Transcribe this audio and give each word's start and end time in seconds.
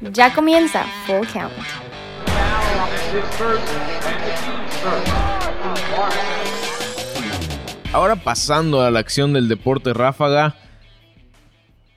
Ya 0.00 0.34
comienza 0.34 0.84
Full 1.06 1.26
Count. 1.32 1.52
Ahora 7.92 8.16
pasando 8.16 8.82
a 8.82 8.90
la 8.90 8.98
acción 8.98 9.32
del 9.32 9.48
deporte 9.48 9.94
ráfaga, 9.94 10.54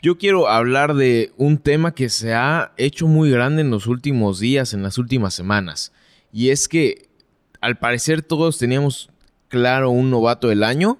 yo 0.01 0.17
quiero 0.17 0.47
hablar 0.47 0.93
de 0.93 1.33
un 1.35 1.57
tema 1.57 1.93
que 1.93 2.07
se 2.07 2.33
ha 2.33 2.71
hecho 2.77 3.05
muy 3.05 3.29
grande 3.29 3.63
en 3.63 3.69
los 3.69 3.85
últimos 3.85 4.39
días, 4.39 4.73
en 4.73 4.81
las 4.81 4.97
últimas 4.97 5.33
semanas. 5.33 5.91
Y 6.31 6.51
es 6.51 6.69
que 6.69 7.09
al 7.59 7.77
parecer 7.77 8.21
todos 8.21 8.57
teníamos 8.57 9.09
claro 9.49 9.89
un 9.89 10.09
novato 10.09 10.47
del 10.47 10.63
año, 10.63 10.99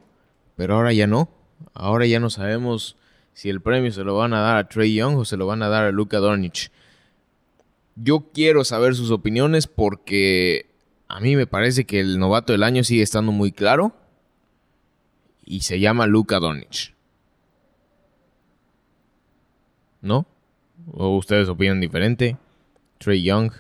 pero 0.58 0.76
ahora 0.76 0.92
ya 0.92 1.08
no. 1.08 1.30
Ahora 1.74 2.06
ya 2.08 2.20
no 2.20 2.30
sabemos 2.30 2.98
si 3.32 3.50
el 3.50 3.62
premio 3.62 3.94
se 3.94 4.04
lo 4.04 4.18
van 4.18 4.34
a 4.34 4.42
dar 4.42 4.58
a 4.58 4.68
Trey 4.68 4.94
Young 4.94 5.16
o 5.16 5.24
se 5.24 5.38
lo 5.38 5.48
van 5.48 5.64
a 5.64 5.70
dar 5.70 5.86
a 5.86 5.92
Luka 5.94 6.18
Doncic. 6.18 6.72
Yo 8.02 8.30
quiero 8.34 8.64
saber 8.64 8.96
sus 8.96 9.12
opiniones 9.12 9.68
porque 9.68 10.68
a 11.08 11.20
mí 11.20 11.36
me 11.36 11.48
parece 11.48 11.86
que 11.86 12.00
el 12.00 12.20
novato 12.20 12.54
del 12.54 12.64
año 12.64 12.84
sigue 12.84 13.02
estando 13.02 13.32
muy 13.32 13.52
claro 13.52 13.94
y 15.44 15.62
se 15.62 15.80
llama 15.80 16.08
Luka 16.08 16.40
Doncic. 16.40 16.94
¿No? 20.02 20.26
¿O 20.94 21.18
ustedes 21.18 21.50
opinan 21.50 21.82
diferente? 21.82 22.38
Trey 23.00 23.24
Young. 23.24 23.52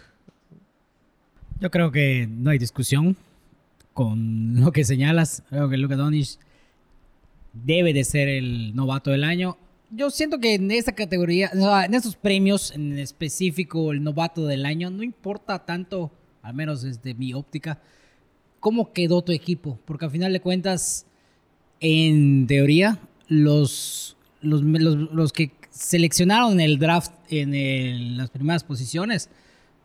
Yo 1.60 1.70
creo 1.70 1.92
que 1.92 2.28
no 2.30 2.52
hay 2.52 2.60
discusión 2.60 3.18
con 3.94 4.62
lo 4.62 4.72
que 4.72 4.86
señalas. 4.86 5.44
Creo 5.50 5.68
que 5.68 5.78
Luka 5.78 5.98
Doncic 5.98 6.40
debe 7.52 7.92
de 7.94 8.06
ser 8.06 8.30
el 8.30 8.76
novato 8.76 9.12
del 9.12 9.26
año. 9.26 9.58
Yo 9.92 10.12
siento 10.12 10.40
que 10.40 10.54
en 10.54 10.70
esta 10.70 10.92
categoría, 10.92 11.50
en 11.52 11.94
estos 11.96 12.16
premios 12.16 12.72
en 12.72 13.00
específico, 13.00 13.92
el 13.92 14.04
novato 14.04 14.46
del 14.46 14.66
año, 14.66 14.92
no 14.92 15.02
importa 15.02 15.66
tanto, 15.66 16.12
al 16.44 16.54
menos 16.54 16.84
desde 16.84 17.16
mi 17.16 17.34
óptica, 17.34 17.82
cómo 18.60 18.94
quedó 18.94 19.24
tu 19.24 19.32
equipo. 19.32 19.80
Porque 19.86 20.06
al 20.06 20.12
final 20.12 20.32
de 20.32 20.42
cuentas, 20.42 21.08
en 21.80 22.46
teoría, 22.46 23.00
los, 23.28 24.16
los, 24.42 24.62
los, 24.62 25.34
que 25.34 25.54
seleccionaron 25.72 26.60
el 26.60 26.78
draft 26.78 27.14
en 27.30 28.16
las 28.16 28.30
primeras 28.30 28.64
posiciones, 28.64 29.30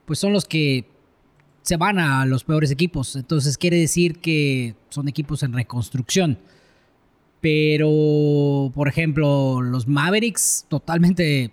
pues 0.04 0.18
son 0.18 0.34
los 0.34 0.44
que 0.44 0.84
se 1.62 1.78
van 1.78 1.98
a 1.98 2.26
los 2.26 2.44
peores 2.44 2.70
equipos. 2.70 3.16
Entonces 3.16 3.56
quiere 3.56 3.78
decir 3.78 4.18
que 4.18 4.74
son 4.90 5.08
equipos 5.08 5.42
en 5.42 5.54
reconstrucción. 5.54 6.38
Pero, 7.44 8.72
por 8.74 8.88
ejemplo, 8.88 9.60
los 9.60 9.86
Mavericks 9.86 10.64
totalmente, 10.70 11.50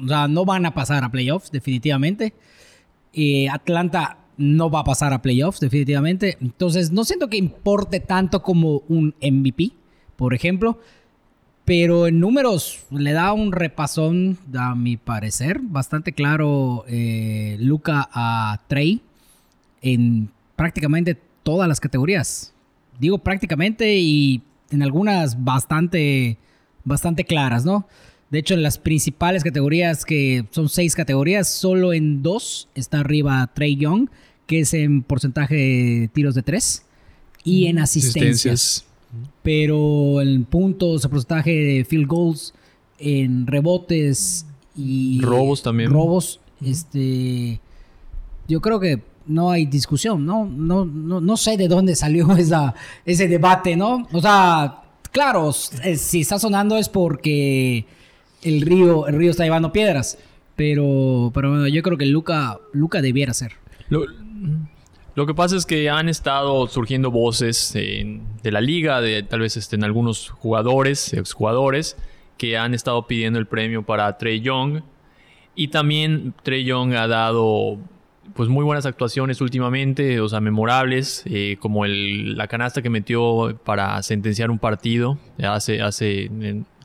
o 0.00 0.06
sea, 0.06 0.28
no 0.28 0.44
van 0.44 0.66
a 0.66 0.72
pasar 0.72 1.02
a 1.02 1.10
playoffs, 1.10 1.50
definitivamente. 1.50 2.32
Eh, 3.12 3.48
Atlanta 3.48 4.18
no 4.36 4.70
va 4.70 4.78
a 4.78 4.84
pasar 4.84 5.12
a 5.12 5.20
playoffs, 5.20 5.58
definitivamente. 5.58 6.38
Entonces, 6.40 6.92
no 6.92 7.02
siento 7.02 7.26
que 7.26 7.38
importe 7.38 7.98
tanto 7.98 8.40
como 8.40 8.84
un 8.86 9.16
MVP, 9.20 9.72
por 10.14 10.32
ejemplo. 10.32 10.78
Pero 11.64 12.06
en 12.06 12.20
números 12.20 12.84
le 12.92 13.10
da 13.10 13.32
un 13.32 13.50
repasón, 13.50 14.38
a 14.56 14.76
mi 14.76 14.96
parecer, 14.96 15.58
bastante 15.60 16.12
claro 16.12 16.84
eh, 16.86 17.56
Luca 17.58 18.08
a 18.12 18.60
Trey 18.68 19.02
en 19.82 20.30
prácticamente 20.54 21.18
todas 21.42 21.66
las 21.66 21.80
categorías. 21.80 22.54
Digo 23.00 23.18
prácticamente 23.18 23.96
y 23.98 24.42
en 24.70 24.82
algunas 24.82 25.42
bastante, 25.42 26.38
bastante 26.84 27.24
claras, 27.24 27.64
¿no? 27.64 27.86
De 28.30 28.38
hecho, 28.38 28.54
en 28.54 28.62
las 28.62 28.78
principales 28.78 29.42
categorías, 29.42 30.04
que 30.04 30.44
son 30.50 30.68
seis 30.68 30.94
categorías, 30.94 31.48
solo 31.48 31.92
en 31.92 32.22
dos 32.22 32.68
está 32.74 33.00
arriba 33.00 33.50
Trey 33.54 33.76
Young, 33.76 34.08
que 34.46 34.60
es 34.60 34.72
en 34.74 35.02
porcentaje 35.02 35.54
de 35.54 36.10
tiros 36.12 36.34
de 36.34 36.42
tres, 36.42 36.84
y 37.42 37.66
en 37.66 37.78
asistencias. 37.80 38.84
Pero 39.42 40.20
en 40.20 40.44
puntos, 40.44 41.04
en 41.04 41.10
porcentaje 41.10 41.50
de 41.50 41.84
field 41.84 42.06
goals, 42.06 42.54
en 42.98 43.48
rebotes 43.48 44.46
y... 44.76 45.20
Robos 45.20 45.62
también. 45.62 45.90
Robos, 45.90 46.38
este... 46.64 47.60
Yo 48.46 48.60
creo 48.60 48.78
que 48.78 49.00
no 49.30 49.50
hay 49.50 49.66
discusión, 49.66 50.26
¿no? 50.26 50.44
No, 50.44 50.84
no, 50.84 51.20
no 51.20 51.36
sé 51.36 51.56
de 51.56 51.68
dónde 51.68 51.94
salió 51.94 52.30
esa, 52.36 52.74
ese 53.04 53.28
debate, 53.28 53.76
¿no? 53.76 54.06
O 54.12 54.20
sea, 54.20 54.82
claro, 55.12 55.50
eh, 55.84 55.96
si 55.96 56.20
está 56.20 56.38
sonando 56.38 56.76
es 56.76 56.88
porque 56.88 57.86
el 58.42 58.60
río, 58.62 59.06
el 59.06 59.16
río 59.16 59.30
está 59.30 59.44
llevando 59.44 59.72
piedras. 59.72 60.18
Pero, 60.56 61.30
pero 61.32 61.48
bueno, 61.50 61.68
yo 61.68 61.82
creo 61.82 61.96
que 61.96 62.04
Luca, 62.04 62.58
Luca 62.74 63.00
debiera 63.00 63.32
ser. 63.32 63.52
Lo, 63.88 65.26
que 65.26 65.32
pasa 65.32 65.56
es 65.56 65.64
que 65.64 65.88
han 65.88 66.08
estado 66.10 66.66
surgiendo 66.68 67.10
voces 67.10 67.72
de 67.72 68.52
la 68.52 68.60
liga, 68.60 69.00
de 69.00 69.22
tal 69.22 69.40
vez 69.40 69.56
estén 69.56 69.84
algunos 69.84 70.28
jugadores, 70.28 71.14
exjugadores, 71.14 71.96
que 72.36 72.58
han 72.58 72.74
estado 72.74 73.06
pidiendo 73.06 73.38
el 73.38 73.46
premio 73.46 73.84
para 73.86 74.18
Trey 74.18 74.40
Young. 74.40 74.82
Y 75.54 75.68
también 75.68 76.34
Trey 76.42 76.64
Young 76.64 76.92
ha 76.94 77.06
dado 77.06 77.78
pues 78.34 78.48
muy 78.48 78.64
buenas 78.64 78.86
actuaciones 78.86 79.40
últimamente, 79.40 80.20
o 80.20 80.28
sea, 80.28 80.40
memorables, 80.40 81.22
eh, 81.26 81.56
como 81.60 81.84
el, 81.84 82.36
la 82.36 82.46
canasta 82.46 82.82
que 82.82 82.90
metió 82.90 83.58
para 83.64 84.02
sentenciar 84.02 84.50
un 84.50 84.58
partido 84.58 85.18
hace, 85.42 85.82
hace 85.82 86.30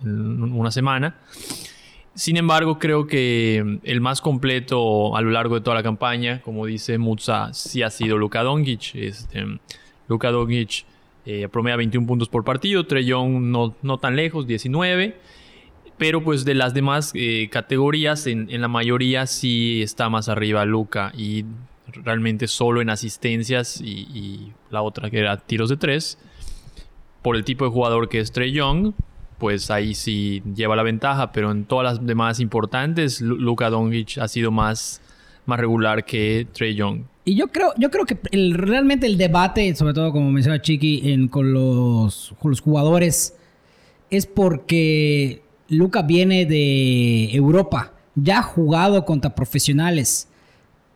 una 0.04 0.72
semana. 0.72 1.16
Sin 2.14 2.38
embargo, 2.38 2.80
creo 2.80 3.08
que 3.08 3.80
el 3.84 4.02
más 4.02 4.22
completo 4.22 5.18
a 5.18 5.22
lo 5.22 5.32
largo 5.32 5.56
de 5.56 5.62
toda 5.62 5.76
la 5.76 5.84
campaña, 5.84 6.42
como 6.42 6.66
dice 6.66 6.98
Mutsa, 6.98 7.54
sí 7.54 7.84
ha 7.84 7.90
sido 7.90 8.18
Luka 8.18 8.42
Doncic. 8.42 8.96
Este, 8.96 9.46
Luka 10.08 10.32
Doncic 10.32 10.86
eh, 11.26 11.50
promedia 11.52 11.76
21 11.76 12.08
puntos 12.08 12.30
por 12.30 12.44
partido, 12.46 12.86
Trellón 12.86 13.52
no, 13.52 13.76
no 13.82 13.98
tan 13.98 14.16
lejos, 14.16 14.48
19 14.48 15.16
pero 15.98 16.24
pues 16.24 16.46
de 16.46 16.56
las 16.56 16.74
demás 16.74 17.12
eh, 17.14 17.50
categorías, 17.52 18.28
en, 18.28 18.50
la 18.62 18.68
mayoría 18.68 19.28
sí 19.28 19.82
está 19.82 20.10
más 20.10 20.30
arriba 20.30 20.66
Luca 20.66 21.12
y 21.18 21.46
realmente 21.88 22.48
solo 22.48 22.82
en 22.82 22.90
asistencias 22.90 23.80
y, 23.82 24.52
la 24.70 24.82
otra 24.82 25.10
que 25.10 25.20
era 25.20 25.38
tiros 25.38 25.70
de 25.70 25.78
tres. 25.78 26.18
Por 27.22 27.36
el 27.36 27.44
tipo 27.44 27.66
de 27.66 27.72
jugador 27.72 28.10
que 28.10 28.20
es 28.20 28.32
Trey 28.32 28.52
Young, 28.52 28.94
pues 29.40 29.72
ahí 29.72 29.96
sí 29.96 30.44
lleva 30.54 30.76
la 30.76 30.84
ventaja, 30.84 31.32
pero 31.32 31.52
en 31.52 31.66
todas 31.66 31.86
las 31.86 32.06
demás 32.06 32.40
importantes, 32.40 33.22
Luca 33.22 33.70
Doncic 33.70 34.18
ha 34.20 34.28
sido 34.28 34.52
más, 34.52 35.02
más 35.46 35.60
regular 35.60 36.06
que 36.06 36.46
Trey 36.52 36.76
Young. 36.76 37.04
Y 37.24 37.36
yo 37.36 37.48
creo, 37.48 37.74
yo 37.78 37.90
creo 37.90 38.06
que 38.06 38.20
realmente 38.54 39.08
el 39.08 39.18
debate, 39.18 39.74
sobre 39.76 39.94
todo 39.94 40.12
como 40.12 40.30
menciona 40.30 40.62
Chiqui, 40.62 41.12
en, 41.12 41.28
con, 41.28 41.54
los, 41.54 42.36
con 42.40 42.52
los 42.52 42.62
jugadores, 42.62 43.36
es 44.12 44.28
porque 44.28 45.42
Luca 45.70 46.04
viene 46.04 46.46
de 46.46 47.34
Europa, 47.36 47.94
ya 48.16 48.40
ha 48.40 48.44
jugado 48.44 49.06
contra 49.06 49.34
profesionales. 49.36 50.28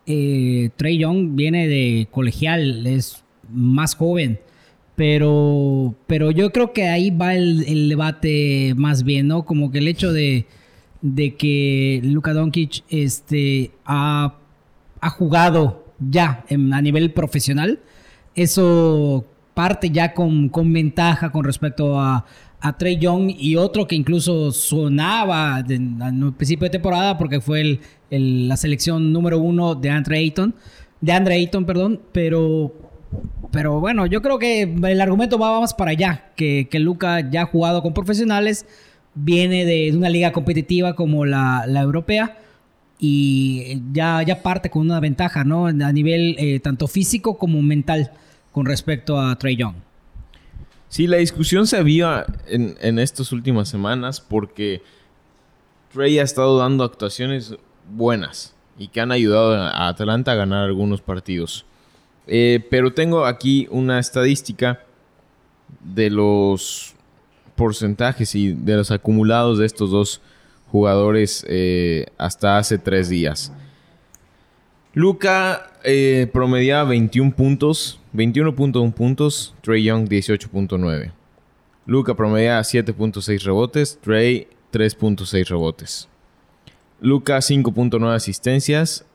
Eh, 0.06 0.70
Trey 0.76 1.00
Young 1.00 1.36
viene 1.36 1.68
de 1.68 2.08
colegial, 2.12 2.86
es 2.88 3.24
más 3.52 3.96
joven. 3.96 4.40
Pero, 4.96 5.96
pero 6.08 6.30
yo 6.30 6.52
creo 6.52 6.74
que 6.74 6.90
ahí 6.90 7.10
va 7.10 7.34
el, 7.34 7.88
debate 7.88 8.74
más 8.76 9.04
bien, 9.04 9.28
¿no? 9.28 9.46
Como 9.46 9.72
que 9.72 9.78
el 9.78 9.88
hecho 9.88 10.12
de, 10.12 10.46
que 11.38 12.02
Luka 12.04 12.34
Doncic 12.34 12.84
este, 12.90 13.72
ha, 13.86 14.36
jugado 15.18 15.86
ya 16.00 16.44
a 16.50 16.82
nivel 16.82 17.14
profesional, 17.14 17.80
eso 18.36 19.26
parte 19.54 19.90
ya 19.90 20.14
con, 20.14 20.50
con 20.50 20.72
ventaja 20.74 21.32
con 21.32 21.46
respecto 21.46 22.00
a, 22.00 22.26
a 22.62 22.78
Trey 22.78 22.98
Young 22.98 23.32
y 23.38 23.56
otro 23.56 23.88
que 23.88 23.96
incluso 23.96 24.52
sonaba 24.52 25.64
el 25.68 26.34
principio 26.38 26.66
de 26.66 26.72
temporada 26.72 27.18
porque 27.18 27.40
fue 27.40 27.80
el, 28.10 28.48
la 28.48 28.58
selección 28.58 29.14
número 29.14 29.40
uno 29.40 29.76
de 29.76 29.90
Andre 29.90 30.18
Ayton, 30.18 30.54
de 31.02 31.12
Andre 31.12 31.36
Ayton, 31.36 31.66
perdón, 31.66 32.02
pero, 32.12 32.74
pero 33.52 33.80
bueno, 33.80 34.06
yo 34.06 34.22
creo 34.22 34.40
que 34.40 34.64
el 34.64 35.02
argumento 35.02 35.40
va 35.40 35.60
más 35.60 35.74
para 35.74 35.92
allá, 35.92 36.32
que, 36.36 36.68
que 36.70 36.80
Luca 36.80 37.30
ya 37.30 37.44
ha 37.44 37.46
jugado 37.46 37.82
con 37.82 37.94
profesionales, 37.94 38.66
viene 39.16 39.66
de, 39.66 39.96
una 39.96 40.10
liga 40.10 40.32
competitiva 40.32 40.96
como 40.96 41.26
la, 41.26 41.66
europea 41.68 42.38
y 43.00 43.82
ya, 43.94 44.22
ya 44.24 44.42
parte 44.42 44.70
con 44.70 44.82
una 44.82 45.00
ventaja, 45.00 45.46
¿no? 45.46 45.68
A 45.68 45.94
nivel 45.94 46.36
eh, 46.38 46.60
tanto 46.60 46.88
físico 46.88 47.38
como 47.38 47.62
mental 47.62 48.12
con 48.52 48.66
respecto 48.66 49.20
a 49.20 49.38
Trey 49.38 49.56
Young. 49.56 49.76
Sí, 50.90 51.06
la 51.06 51.18
discusión 51.18 51.68
se 51.68 51.78
había 51.78 52.26
en, 52.48 52.98
estas 53.00 53.32
últimas 53.32 53.70
semanas 53.70 54.20
porque 54.20 54.82
Trey 55.94 56.18
ha 56.18 56.24
estado 56.24 56.58
dando 56.58 56.84
actuaciones 56.84 57.56
buenas 57.92 58.56
y 58.78 58.88
que 58.88 59.00
han 59.00 59.12
ayudado 59.12 59.54
a 59.54 59.88
Atlanta 59.88 60.32
a 60.32 60.36
ganar 60.36 60.66
algunos 60.66 61.02
partidos. 61.02 61.66
Eh, 62.26 62.66
pero 62.70 62.94
tengo 62.94 63.26
aquí 63.26 63.68
una 63.70 64.00
estadística 64.00 64.84
de 65.80 66.10
los 66.10 66.96
porcentajes 67.56 68.34
y 68.36 68.54
de 68.54 68.78
los 68.78 68.90
acumulados 68.90 69.60
de 69.60 69.66
estos 69.68 69.92
dos 69.92 70.22
jugadores 70.72 71.46
eh, 71.48 72.08
hasta 72.18 72.58
hace 72.58 72.78
tres 72.80 73.10
días. 73.10 73.52
Luca 74.94 75.72
eh, 75.84 76.30
promediaba 76.34 76.90
21 76.90 77.36
puntos, 77.36 77.99
21.1 78.14 78.94
puntos, 78.94 79.56
Trey 79.62 79.84
Young 79.84 80.08
18.9. 80.08 81.12
Luca 81.86 82.16
promedia 82.16 82.60
7.6 82.60 83.44
rebotes, 83.44 84.00
Trey 84.02 84.48
3.6 84.72 85.48
rebotes. 85.48 86.08
Luca 87.00 87.38
5.9 87.38 88.14
asistencias, 88.14 89.06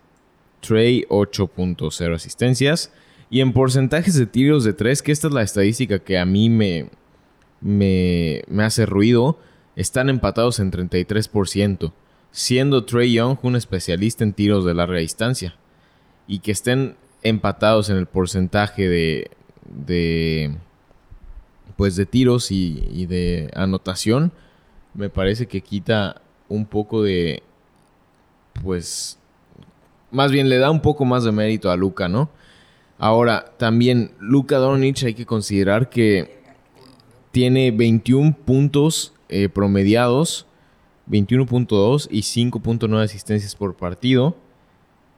Trey 0.60 1.04
8.0 1.08 2.14
asistencias. 2.14 2.92
Y 3.30 3.40
en 3.40 3.52
porcentajes 3.52 4.14
de 4.14 4.26
tiros 4.26 4.64
de 4.64 4.72
3, 4.72 5.02
que 5.02 5.12
esta 5.12 5.28
es 5.28 5.34
la 5.34 5.42
estadística 5.42 5.98
que 5.98 6.18
a 6.18 6.24
mí 6.24 6.48
me, 6.48 6.88
me, 7.60 8.42
me 8.48 8.62
hace 8.62 8.86
ruido, 8.86 9.38
están 9.76 10.08
empatados 10.08 10.60
en 10.60 10.70
33%, 10.70 11.92
siendo 12.30 12.84
Trey 12.84 13.12
Young 13.12 13.38
un 13.42 13.56
especialista 13.56 14.22
en 14.22 14.34
tiros 14.34 14.64
de 14.64 14.74
larga 14.74 14.98
distancia. 14.98 15.56
Y 16.28 16.38
que 16.38 16.52
estén 16.52 16.96
empatados 17.24 17.90
en 17.90 17.96
el 17.96 18.06
porcentaje 18.06 18.88
de, 18.88 19.30
de 19.64 20.54
pues 21.76 21.96
de 21.96 22.06
tiros 22.06 22.52
y, 22.52 23.06
de 23.06 23.50
anotación, 23.54 24.32
me 24.94 25.10
parece 25.10 25.46
que 25.46 25.60
quita 25.60 26.22
un 26.48 26.66
poco 26.66 27.02
de, 27.02 27.42
pues, 28.62 29.18
más 30.12 30.30
bien 30.30 30.48
le 30.48 30.58
da 30.58 30.70
un 30.70 30.80
poco 30.80 31.04
más 31.04 31.24
de 31.24 31.32
mérito 31.32 31.70
a 31.70 31.76
Luca, 31.76 32.08
¿no? 32.08 32.30
Ahora, 32.98 33.52
también 33.56 34.12
Luca 34.20 34.58
Doncic 34.58 35.04
hay 35.04 35.14
que 35.14 35.26
considerar 35.26 35.90
que 35.90 36.38
tiene 37.32 37.72
21 37.72 38.36
puntos 38.44 39.12
eh, 39.28 39.48
promediados, 39.48 40.46
21.2 41.10 42.06
y 42.10 42.20
5.9 42.20 43.02
asistencias 43.02 43.56
por 43.56 43.74
partido. 43.74 44.36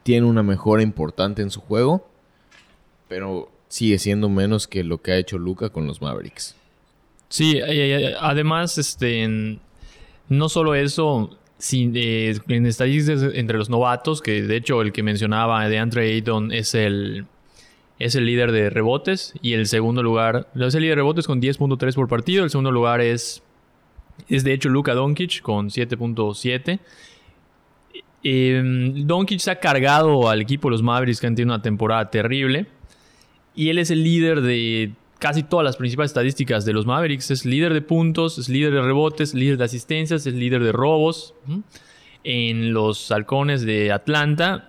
tiene 0.03 0.27
una 0.27 0.43
mejora 0.43 0.83
importante 0.83 1.43
en 1.43 1.51
su 1.51 1.61
juego, 1.61 2.09
pero 3.09 3.51
sigue 3.71 3.99
siendo 3.99 4.29
menos 4.29 4.67
que 4.67 4.85
lo 4.85 5.01
que 5.01 5.13
ha 5.13 5.17
hecho 5.17 5.39
Luca 5.39 5.71
con 5.71 5.87
los 5.87 6.03
Mavericks. 6.03 6.57
Sí, 7.29 7.57
eh, 7.57 7.65
eh, 8.09 8.15
además, 8.21 8.77
este, 8.77 9.59
no 10.29 10.49
solo 10.49 10.75
eso, 10.75 11.39
sin, 11.57 11.93
eh, 11.95 12.37
en 12.49 12.67
estadísticas 12.67 13.23
entre 13.33 13.57
los 13.57 13.71
novatos, 13.71 14.21
que 14.21 14.43
de 14.43 14.57
hecho 14.57 14.83
el 14.83 14.93
que 14.93 15.05
mencionaba 15.05 15.67
de 15.69 15.79
Andre 15.79 16.13
Ayton 16.13 16.53
es 16.53 16.75
el, 16.75 17.27
es 18.01 18.17
el 18.17 18.27
líder 18.27 18.51
de 18.51 18.71
rebotes 18.71 19.35
y 19.41 19.53
el 19.53 19.69
segundo 19.69 20.03
lugar, 20.03 20.49
es 20.57 20.75
el 20.75 20.83
líder 20.83 20.97
de 20.97 21.03
rebotes 21.03 21.29
con 21.29 21.41
10.3 21.41 21.95
por 21.95 22.09
partido, 22.09 22.43
el 22.43 22.51
segundo 22.51 22.73
lugar 22.73 23.01
es, 23.01 23.41
es 24.29 24.43
de 24.43 24.53
hecho 24.53 24.69
Luka 24.69 24.95
Doncic 24.95 25.43
con 25.43 25.69
7.7. 25.69 26.81
Eh, 28.23 28.63
Doncic 29.05 29.39
se 29.39 29.53
ha 29.53 29.61
cargado 29.61 30.29
al 30.29 30.41
equipo 30.41 30.69
de 30.69 30.73
los 30.73 30.83
Mavericks 30.83 31.21
que 31.21 31.29
han 31.29 31.37
tenido 31.37 31.55
una 31.55 31.63
temporada 31.63 32.11
terrible. 32.11 32.67
Y 33.55 33.69
él 33.69 33.79
es 33.79 33.91
el 33.91 34.03
líder 34.03 34.41
de 34.41 34.93
casi 35.19 35.43
todas 35.43 35.65
las 35.65 35.77
principales 35.77 36.11
estadísticas 36.11 36.65
de 36.65 36.73
los 36.73 36.87
Mavericks. 36.87 37.31
Es 37.31 37.45
líder 37.45 37.75
de 37.75 37.83
puntos, 37.83 38.39
es 38.39 38.49
líder 38.49 38.73
de 38.73 38.83
rebotes, 38.83 39.35
líder 39.35 39.59
de 39.59 39.65
asistencias, 39.65 40.27
es 40.27 40.35
líder 40.35 40.63
de 40.63 40.73
robos. 40.73 41.35
En 42.25 42.73
los 42.73 43.11
halcones 43.11 43.63
de 43.63 43.93
Atlanta, 43.93 44.69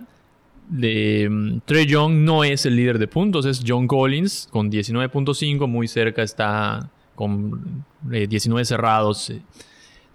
de 0.68 1.28
mm, 1.30 1.58
Trey 1.64 1.86
Young 1.86 2.24
no 2.24 2.44
es 2.44 2.64
el 2.66 2.76
líder 2.76 2.98
de 2.98 3.08
puntos, 3.08 3.44
es 3.44 3.62
John 3.66 3.86
Collins 3.86 4.48
con 4.50 4.70
19.5, 4.70 5.66
muy 5.66 5.86
cerca 5.86 6.22
está 6.22 6.90
con 7.14 7.84
eh, 8.10 8.26
19 8.26 8.64
cerrados. 8.64 9.30
eh, 9.30 9.42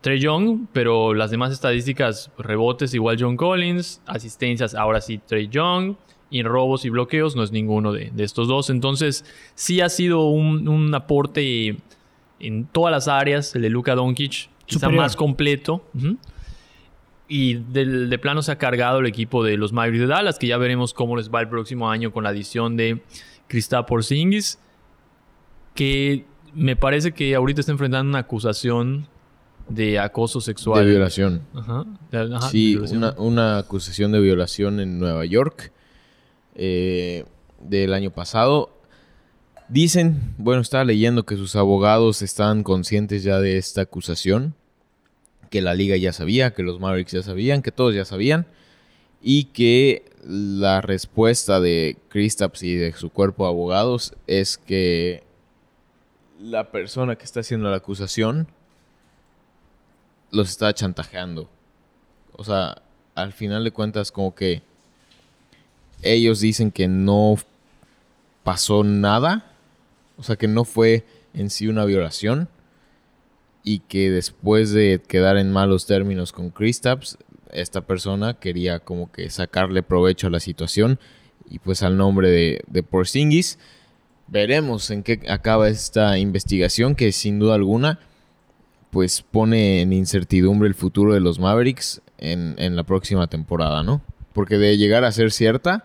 Trey 0.02 0.20
Young, 0.20 0.68
pero 0.74 1.14
las 1.14 1.32
demás 1.32 1.52
estadísticas, 1.52 2.32
rebotes 2.38 2.94
igual 2.94 3.18
John 3.20 3.36
Collins, 3.36 4.02
asistencias 4.06 4.76
ahora 4.76 5.02
sí 5.02 5.20
Trey 5.20 5.48
Young, 5.48 5.96
y 6.30 6.40
en 6.40 6.46
robos 6.46 6.84
y 6.86 6.90
bloqueos 6.90 7.36
no 7.36 7.44
es 7.44 7.52
ninguno 7.52 7.94
de, 7.94 8.12
de 8.14 8.24
estos 8.24 8.48
dos. 8.48 8.70
Entonces 8.70 9.24
sí 9.56 9.82
ha 9.82 9.90
sido 9.90 10.26
un, 10.28 10.68
un 10.68 10.94
aporte 10.94 11.78
en 12.40 12.66
todas 12.66 12.92
las 12.92 13.08
áreas, 13.08 13.56
el 13.56 13.62
de 13.62 13.70
Luka 13.70 13.96
Doncic, 13.96 14.50
quizá 14.66 14.80
Superior. 14.82 15.04
más 15.04 15.16
completo. 15.16 15.84
Y 17.30 17.56
del- 17.56 18.10
de, 18.10 18.20
plano 18.20 18.42
se 18.42 18.52
ha 18.52 18.58
cargado 18.58 19.00
el 19.00 19.06
equipo 19.06 19.44
de 19.44 19.58
los 19.58 19.74
Mavericks 19.74 20.02
de 20.02 20.08
Dallas, 20.08 20.40
que 20.40 20.48
ya 20.48 20.58
veremos 20.58 20.94
cómo 20.94 21.18
les 21.18 21.30
va 21.30 21.42
el 21.42 21.50
próximo 21.50 21.90
año 21.90 22.12
con 22.12 22.24
la 22.24 22.30
adición 22.30 22.78
de 22.78 23.02
Kristaps 23.48 23.88
Porzingis, 23.88 24.60
que 25.76 26.26
me 26.54 26.76
parece 26.76 27.12
que 27.14 27.36
ahorita 27.36 27.60
está 27.62 27.72
enfrentando 27.74 28.10
una 28.10 28.20
acusación 28.20 29.08
de 29.68 30.00
acoso 30.00 30.40
sexual. 30.40 30.86
De 30.86 30.90
violación. 30.92 31.42
Ajá. 31.54 31.86
De- 32.12 32.36
ajá, 32.36 32.50
sí, 32.50 32.70
violación. 32.72 32.98
una, 33.04 33.14
una 33.18 33.58
acusación 33.58 34.12
de 34.14 34.20
violación 34.22 34.80
en 34.80 34.98
Nueva 34.98 35.26
York 35.26 35.74
eh, 36.58 37.24
del 37.62 37.94
año 37.94 38.12
pasado. 38.12 38.74
Dicen, 39.70 40.34
bueno, 40.38 40.62
estaba 40.62 40.84
leyendo 40.84 41.26
que 41.26 41.36
sus 41.36 41.56
abogados 41.56 42.22
están 42.22 42.64
conscientes 42.64 43.24
ya 43.24 43.40
de 43.40 43.58
esta 43.58 43.82
acusación, 43.82 44.56
que 45.50 45.62
la 45.62 45.76
liga 45.76 45.96
ya 45.98 46.14
sabía, 46.14 46.54
que 46.54 46.64
los 46.64 46.80
Mavericks 46.80 47.12
ya 47.12 47.24
sabían, 47.24 47.62
que 47.62 47.72
todos 47.72 47.94
ya 47.94 48.06
sabían, 48.06 48.48
y 49.22 49.46
que 49.46 50.06
la 50.24 50.82
respuesta 50.82 51.60
de 51.60 51.98
Kristaps 52.10 52.64
y 52.64 52.76
de 52.76 52.92
su 52.94 53.10
cuerpo 53.10 53.44
de 53.44 53.50
abogados 53.50 54.14
es 54.26 54.58
que 54.58 55.24
la 56.40 56.72
persona 56.72 57.16
que 57.16 57.26
está 57.26 57.42
haciendo 57.42 57.70
la 57.70 57.78
acusación 57.78 58.48
los 60.32 60.50
está 60.50 60.74
chantajeando. 60.74 61.50
O 62.34 62.44
sea, 62.44 62.82
al 63.16 63.34
final 63.34 63.64
de 63.64 63.72
cuentas, 63.72 64.12
como 64.12 64.36
que 64.36 64.62
ellos 66.02 66.40
dicen 66.40 66.72
que 66.72 66.88
no 66.88 67.38
pasó 68.44 68.84
nada. 68.84 69.52
O 70.18 70.24
sea, 70.24 70.36
que 70.36 70.48
no 70.48 70.64
fue 70.64 71.06
en 71.34 71.50
sí 71.50 71.68
una 71.68 71.86
violación. 71.86 72.50
Y 73.64 73.80
que 73.80 74.10
después 74.10 74.72
de 74.72 75.02
quedar 75.06 75.38
en 75.38 75.52
malos 75.52 75.86
términos 75.86 76.32
con 76.32 76.52
Kristaps, 76.52 77.18
esta 77.52 77.82
persona 77.82 78.34
quería 78.36 78.80
como 78.80 79.12
que 79.12 79.30
sacarle 79.30 79.84
provecho 79.84 80.28
a 80.28 80.30
la 80.30 80.40
situación. 80.40 81.00
Y 81.50 81.60
pues 81.60 81.84
al 81.84 81.98
nombre 81.98 82.30
de, 82.30 82.62
de 82.68 82.84
Porzingis. 82.84 83.60
Veremos 84.30 84.92
en 84.92 85.04
qué 85.04 85.22
acaba 85.30 85.70
esta 85.70 86.18
investigación 86.18 86.96
que 86.96 87.14
sin 87.14 87.40
duda 87.40 87.56
alguna 87.56 88.00
pues 88.92 89.22
pone 89.22 89.82
en 89.82 89.94
incertidumbre 89.94 90.68
el 90.68 90.76
futuro 90.76 91.14
de 91.14 91.20
los 91.20 91.40
Mavericks 91.40 92.02
en, 92.18 92.56
en 92.58 92.76
la 92.76 92.84
próxima 92.84 93.28
temporada, 93.28 93.84
¿no? 93.84 94.02
Porque 94.38 94.60
de 94.60 94.78
llegar 94.78 95.04
a 95.04 95.12
ser 95.12 95.32
cierta, 95.32 95.84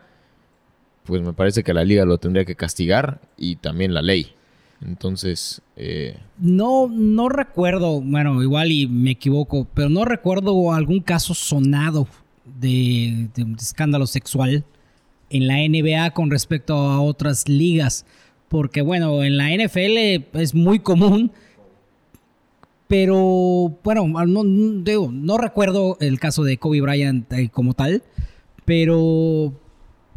pues 1.04 1.22
me 1.22 1.32
parece 1.32 1.62
que 1.64 1.72
la 1.72 1.84
liga 1.84 2.04
lo 2.04 2.18
tendría 2.18 2.44
que 2.44 2.54
castigar 2.54 3.18
y 3.38 3.56
también 3.56 3.94
la 3.94 4.02
ley. 4.02 4.34
Entonces, 4.84 5.62
eh, 5.74 6.18
No, 6.36 6.86
no 6.86 7.30
recuerdo, 7.30 8.02
bueno, 8.02 8.42
igual 8.42 8.70
y 8.70 8.86
me 8.86 9.12
equivoco, 9.12 9.66
pero 9.72 9.88
no 9.88 10.04
recuerdo 10.04 10.70
algún 10.74 11.00
caso 11.00 11.32
sonado 11.32 12.06
de, 12.60 13.28
escándalo 13.58 14.06
sexual 14.06 14.64
en 15.30 15.46
la 15.46 15.56
NBA 15.66 16.10
con 16.10 16.30
respecto 16.30 16.74
a 16.74 17.00
otras 17.00 17.48
ligas. 17.48 18.04
Porque 18.50 18.82
bueno, 18.82 19.24
en 19.24 19.38
la 19.38 19.48
NFL 19.50 20.26
es 20.34 20.54
muy 20.54 20.80
común, 20.80 21.32
pero 22.86 23.78
bueno, 23.82 24.06
no, 24.26 24.44
no- 24.44 24.82
digo, 24.82 25.10
no 25.10 25.38
recuerdo 25.38 25.96
el 26.00 26.20
caso 26.20 26.44
de 26.44 26.58
Kobe 26.58 26.82
Bryant 26.82 27.32
eh, 27.32 27.48
como 27.48 27.72
tal, 27.72 28.02
pero 28.64 29.52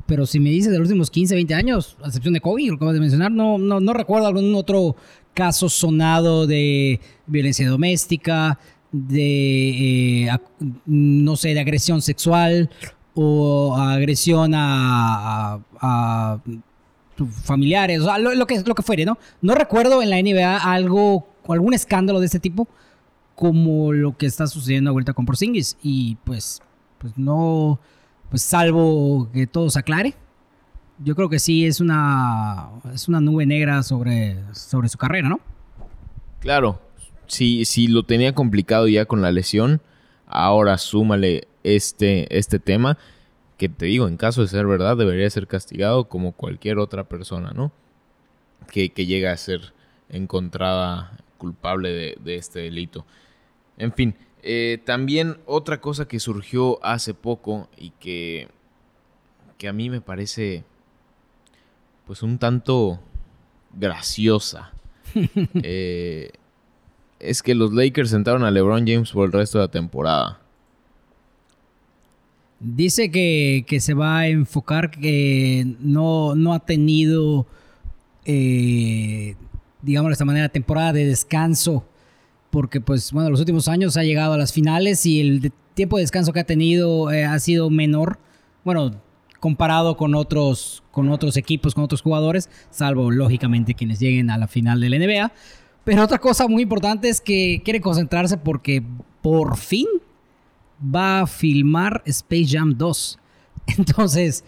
pero 0.06 0.28
si 0.28 0.40
me 0.40 0.52
dices 0.52 0.72
de 0.72 0.78
los 0.78 0.88
últimos 0.88 1.10
15, 1.10 1.34
20 1.34 1.54
años, 1.56 1.98
a 2.04 2.08
excepción 2.08 2.34
de 2.36 2.40
Kobe, 2.40 2.68
lo 2.68 2.76
acabas 2.76 2.94
de 2.94 3.00
mencionar, 3.00 3.32
no, 3.32 3.58
no, 3.58 3.80
no 3.80 3.94
recuerdo 3.94 4.28
algún 4.28 4.54
otro 4.54 4.96
caso 5.34 5.68
sonado 5.68 6.46
de 6.46 7.00
violencia 7.26 7.68
doméstica, 7.68 8.60
de, 8.92 10.26
eh, 10.28 10.38
no 10.86 11.36
sé, 11.36 11.56
de 11.56 11.60
agresión 11.60 12.04
sexual 12.04 12.70
o 13.16 13.76
agresión 13.76 14.52
a 14.54 15.60
familiares, 17.44 18.02
o 18.02 18.06
sea, 18.06 18.18
lo, 18.18 18.34
lo 18.36 18.46
que, 18.46 18.62
lo 18.62 18.76
que 18.76 18.84
fuere, 18.84 19.06
¿no? 19.06 19.18
No 19.42 19.56
recuerdo 19.56 20.02
en 20.02 20.10
la 20.10 20.22
NBA 20.22 20.58
algo, 20.58 21.28
algún 21.48 21.74
escándalo 21.74 22.20
de 22.20 22.26
este 22.26 22.40
tipo 22.40 22.68
como 23.36 23.92
lo 23.94 24.18
que 24.18 24.26
está 24.26 24.48
sucediendo 24.48 24.92
ahorita 24.92 25.14
con 25.14 25.26
Porzingis 25.26 25.78
y 25.82 26.16
pues, 26.24 26.62
pues 26.98 27.14
no, 27.18 27.80
pues 28.30 28.42
salvo 28.42 29.30
que 29.32 29.48
todo 29.48 29.70
se 29.70 29.80
aclare. 29.80 30.14
Yo 31.00 31.16
creo 31.16 31.30
que 31.30 31.40
sí 31.40 31.66
es 31.66 31.82
una, 31.82 32.70
es 32.94 33.08
una 33.08 33.20
nube 33.20 33.46
negra 33.46 33.84
sobre, 33.84 34.38
sobre 34.54 34.88
su 34.88 34.98
carrera, 34.98 35.28
¿no? 35.28 35.40
Claro, 36.40 36.80
si, 37.28 37.66
si 37.66 37.88
lo 37.88 38.04
tenía 38.04 38.34
complicado 38.34 38.88
ya 38.88 39.06
con 39.06 39.22
la 39.22 39.32
lesión, 39.32 39.82
ahora 40.28 40.78
súmale 40.78 41.48
este, 41.64 42.38
este 42.38 42.60
tema, 42.60 42.98
que 43.58 43.70
te 43.70 43.86
digo, 43.86 44.08
en 44.08 44.18
caso 44.18 44.42
de 44.42 44.48
ser 44.48 44.68
verdad, 44.68 44.98
debería 44.98 45.30
ser 45.30 45.48
castigado 45.48 46.08
como 46.08 46.34
cualquier 46.34 46.78
otra 46.78 47.06
persona, 47.06 47.52
¿no? 47.52 47.72
Que, 48.72 48.92
que 48.92 49.06
llega 49.06 49.32
a 49.32 49.38
ser 49.38 49.74
encontrada 50.10 51.18
culpable 51.38 51.90
de, 51.90 52.18
de 52.24 52.36
este 52.36 52.60
delito. 52.60 53.06
En 53.78 53.92
fin, 53.92 54.16
eh, 54.48 54.80
también 54.86 55.38
otra 55.48 55.82
cosa 55.82 56.08
que 56.08 56.20
surgió 56.20 56.78
hace 56.86 57.16
poco 57.16 57.68
y 57.78 57.90
que, 58.00 58.48
que 59.58 59.68
a 59.68 59.74
mí 59.74 59.90
me 59.90 60.02
parece 60.02 60.64
pues 62.06 62.22
un 62.22 62.38
tanto 62.38 63.00
graciosa. 63.74 64.72
eh, 65.64 66.30
es 67.20 67.42
que 67.42 67.56
los 67.56 67.74
Lakers 67.74 68.12
sentaron 68.12 68.44
a 68.44 68.52
LeBron 68.52 68.86
James 68.86 69.12
por 69.12 69.26
el 69.26 69.32
resto 69.32 69.58
de 69.58 69.64
la 69.64 69.72
temporada. 69.72 70.40
Dice 72.60 73.10
que, 73.10 73.66
que 73.68 73.80
se 73.80 73.96
va 73.96 74.20
a 74.20 74.28
enfocar 74.28 74.92
que 74.92 75.76
no, 75.80 76.36
no 76.36 76.54
ha 76.54 76.60
tenido, 76.60 77.48
eh, 78.26 79.36
digamos 79.82 80.10
de 80.10 80.14
esta 80.14 80.26
manera, 80.26 80.50
temporada 80.50 80.94
de 80.94 81.08
descanso. 81.08 81.84
Porque, 82.56 82.80
pues, 82.80 83.12
bueno, 83.12 83.30
los 83.30 83.42
últimos 83.42 83.68
años 83.68 83.98
ha 83.98 84.04
llegado 84.04 84.32
a 84.32 84.38
las 84.38 84.54
finales 84.54 85.06
y 85.06 85.20
el 85.20 85.52
tiempo 85.74 85.98
de 85.98 86.04
descanso 86.04 86.32
que 86.32 86.40
ha 86.40 86.46
tenido 86.46 87.12
eh, 87.12 87.26
ha 87.26 87.38
sido 87.40 87.70
menor. 87.70 88.18
Bueno, 88.64 88.96
comparado 89.42 89.98
con 89.98 90.16
otros, 90.16 90.82
con 90.92 91.10
otros 91.10 91.36
equipos, 91.36 91.76
con 91.76 91.84
otros 91.84 92.02
jugadores, 92.02 92.50
salvo, 92.70 93.12
lógicamente, 93.12 93.74
quienes 93.74 94.00
lleguen 94.00 94.30
a 94.30 94.38
la 94.38 94.48
final 94.48 94.80
de 94.80 94.90
la 94.90 95.00
NBA. 95.00 95.34
Pero 95.84 96.02
otra 96.02 96.18
cosa 96.18 96.48
muy 96.48 96.64
importante 96.64 97.10
es 97.10 97.20
que 97.20 97.62
quiere 97.66 97.82
concentrarse 97.82 98.38
porque 98.38 98.82
por 99.22 99.58
fin 99.58 99.88
va 100.80 101.24
a 101.24 101.28
filmar 101.28 102.04
Space 102.06 102.48
Jam 102.52 102.78
2. 102.78 103.20
Entonces, 103.78 104.46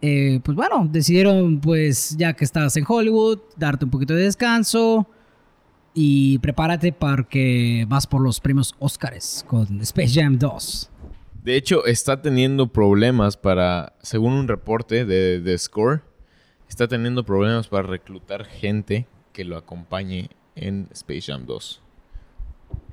eh, 0.00 0.38
pues 0.44 0.54
bueno, 0.54 0.88
decidieron, 0.88 1.58
pues 1.58 2.16
ya 2.16 2.32
que 2.32 2.44
estás 2.44 2.76
en 2.76 2.84
Hollywood, 2.86 3.40
darte 3.56 3.86
un 3.86 3.90
poquito 3.90 4.14
de 4.14 4.22
descanso 4.22 5.08
y 5.94 6.38
prepárate 6.38 6.92
para 6.92 7.24
que 7.24 7.84
vas 7.88 8.06
por 8.06 8.20
los 8.22 8.40
premios 8.40 8.74
Oscars 8.78 9.44
con 9.46 9.80
Space 9.80 10.20
Jam 10.20 10.38
2. 10.38 10.90
De 11.44 11.56
hecho, 11.56 11.84
está 11.86 12.20
teniendo 12.22 12.68
problemas 12.68 13.36
para, 13.36 13.94
según 14.02 14.32
un 14.34 14.46
reporte 14.48 15.04
de, 15.04 15.40
de 15.40 15.58
Score, 15.58 16.02
está 16.68 16.86
teniendo 16.86 17.24
problemas 17.24 17.66
para 17.68 17.88
reclutar 17.88 18.44
gente 18.44 19.06
que 19.32 19.44
lo 19.44 19.56
acompañe 19.56 20.28
en 20.54 20.86
Space 20.92 21.22
Jam 21.32 21.46
2. 21.46 21.80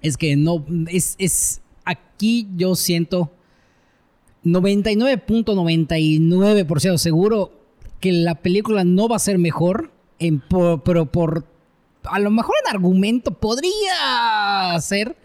Es 0.02 0.18
que 0.18 0.36
no, 0.36 0.66
es, 0.90 1.16
es, 1.20 1.62
aquí 1.86 2.48
yo 2.56 2.74
siento 2.76 3.32
99.99% 4.46 6.98
seguro 6.98 7.52
que 8.00 8.12
la 8.12 8.36
película 8.36 8.84
no 8.84 9.08
va 9.08 9.16
a 9.16 9.20
ser 9.20 9.40
mejor, 9.40 9.92
en, 10.20 10.40
por- 10.40 10.84
pero 10.84 11.08
por, 11.08 11.46
a 12.10 12.20
lo 12.20 12.32
mejor 12.32 12.56
en 12.64 12.76
argumento 12.76 13.32
podría 13.32 14.80
ser, 14.80 15.16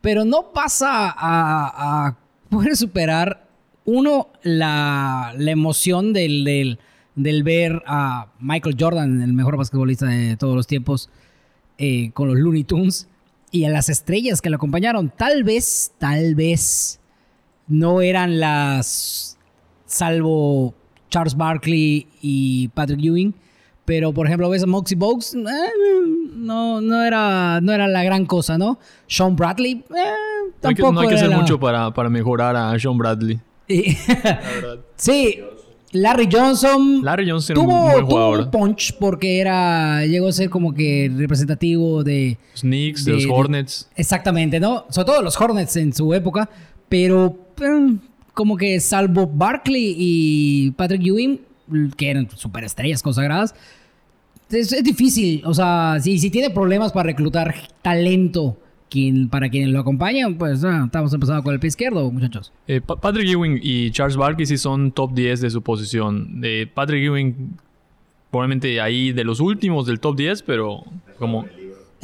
pero 0.00 0.24
no 0.24 0.52
pasa 0.52 1.14
a, 1.16 2.16
poder 2.50 2.76
superar, 2.76 3.48
uno, 3.84 4.28
la, 4.42 5.34
emoción 5.38 6.12
del, 6.12 6.44
del, 6.44 6.78
del 7.14 7.42
ver 7.42 7.82
a 7.86 8.28
Michael 8.38 8.76
Jordan, 8.78 9.22
el 9.22 9.32
mejor 9.32 9.56
basquetbolista 9.56 10.06
de 10.06 10.36
todos 10.36 10.54
los 10.54 10.66
tiempos, 10.66 11.10
eh, 11.78 12.10
con 12.12 12.28
los 12.28 12.38
Looney 12.38 12.64
Tunes 12.64 13.08
y 13.50 13.64
a 13.64 13.70
las 13.70 13.88
estrellas 13.88 14.40
que 14.40 14.50
lo 14.50 14.56
acompañaron. 14.56 15.12
Tal 15.16 15.44
vez, 15.44 15.92
tal 15.98 16.34
vez 16.34 17.00
no 17.66 18.00
eran 18.00 18.38
las, 18.40 19.38
salvo 19.86 20.74
Charles 21.08 21.36
Barkley 21.36 22.08
y 22.20 22.68
Patrick 22.68 23.00
Ewing, 23.00 23.34
pero 23.84 24.12
por 24.12 24.26
ejemplo 24.26 24.48
ves 24.50 24.62
a 24.62 24.66
Moxie 24.66 24.96
Bogues, 24.96 25.34
eh, 25.34 25.38
no, 26.36 26.80
no, 26.80 27.02
era, 27.04 27.60
no 27.60 27.72
era 27.72 27.86
la 27.88 28.02
gran 28.04 28.26
cosa, 28.26 28.56
¿no? 28.58 28.78
Sean 29.06 29.36
Bradley, 29.36 29.72
eh, 29.72 29.82
No 29.90 30.68
hay 30.68 30.74
que, 30.74 30.82
tampoco 30.82 30.92
no 30.92 31.00
hay 31.00 31.08
que 31.08 31.14
era 31.14 31.20
hacer 31.22 31.30
la- 31.30 31.38
mucho 31.38 31.58
para, 31.60 31.92
para 31.92 32.08
mejorar 32.08 32.56
a 32.56 32.78
Sean 32.78 32.96
Bradley. 32.98 33.40
Y- 33.68 33.96
sí, 34.96 35.40
Larry 35.92 36.28
Johnson 36.30 37.00
Larry 37.04 37.30
Johnson 37.30 37.56
era 37.56 37.62
un 37.64 37.68
tuvo, 37.70 38.08
tuvo 38.08 38.30
un 38.38 38.50
punch 38.50 38.94
porque 38.98 39.38
era 39.40 40.04
llegó 40.06 40.28
a 40.28 40.32
ser 40.32 40.50
como 40.50 40.74
que 40.74 41.10
representativo 41.16 42.02
de 42.02 42.36
Los 42.52 42.60
Knicks, 42.62 43.04
de, 43.04 43.12
de- 43.12 43.16
los 43.18 43.26
de- 43.26 43.30
Hornets. 43.32 43.88
Exactamente, 43.96 44.58
¿no? 44.60 44.86
Sobre 44.90 45.06
todo 45.06 45.22
los 45.22 45.40
Hornets 45.40 45.76
en 45.76 45.92
su 45.94 46.12
época, 46.12 46.48
pero 46.88 47.38
eh, 47.60 47.96
como 48.32 48.56
que 48.56 48.80
salvo 48.80 49.26
Barkley 49.26 49.94
y 49.96 50.70
Patrick 50.72 51.02
Ewing, 51.06 51.40
que 51.96 52.10
eran 52.10 52.28
superestrellas 52.30 53.02
consagradas, 53.02 53.54
es, 54.50 54.72
es 54.72 54.84
difícil, 54.84 55.42
o 55.44 55.54
sea, 55.54 55.96
si, 56.00 56.18
si 56.18 56.30
tiene 56.30 56.50
problemas 56.50 56.92
para 56.92 57.06
reclutar 57.06 57.54
talento 57.82 58.56
quien, 58.90 59.28
para 59.28 59.48
quienes 59.48 59.70
lo 59.70 59.80
acompañan, 59.80 60.36
pues 60.36 60.62
ah, 60.64 60.82
estamos 60.84 61.12
empezando 61.12 61.42
con 61.42 61.52
el 61.54 61.58
pie 61.60 61.68
izquierdo, 61.68 62.10
muchachos. 62.12 62.52
Eh, 62.68 62.80
Pa- 62.80 62.96
Patrick 62.96 63.28
Ewing 63.28 63.58
y 63.60 63.90
Charles 63.90 64.16
Barkley 64.16 64.46
sí 64.46 64.56
son 64.56 64.92
top 64.92 65.14
10 65.14 65.40
de 65.40 65.50
su 65.50 65.62
posición. 65.62 66.40
De 66.40 66.70
Patrick 66.72 67.02
Ewing, 67.02 67.56
probablemente 68.30 68.80
ahí 68.80 69.10
de 69.12 69.24
los 69.24 69.40
últimos 69.40 69.86
del 69.86 69.98
top 69.98 70.16
10, 70.16 70.42
pero 70.42 70.84
como. 71.18 71.46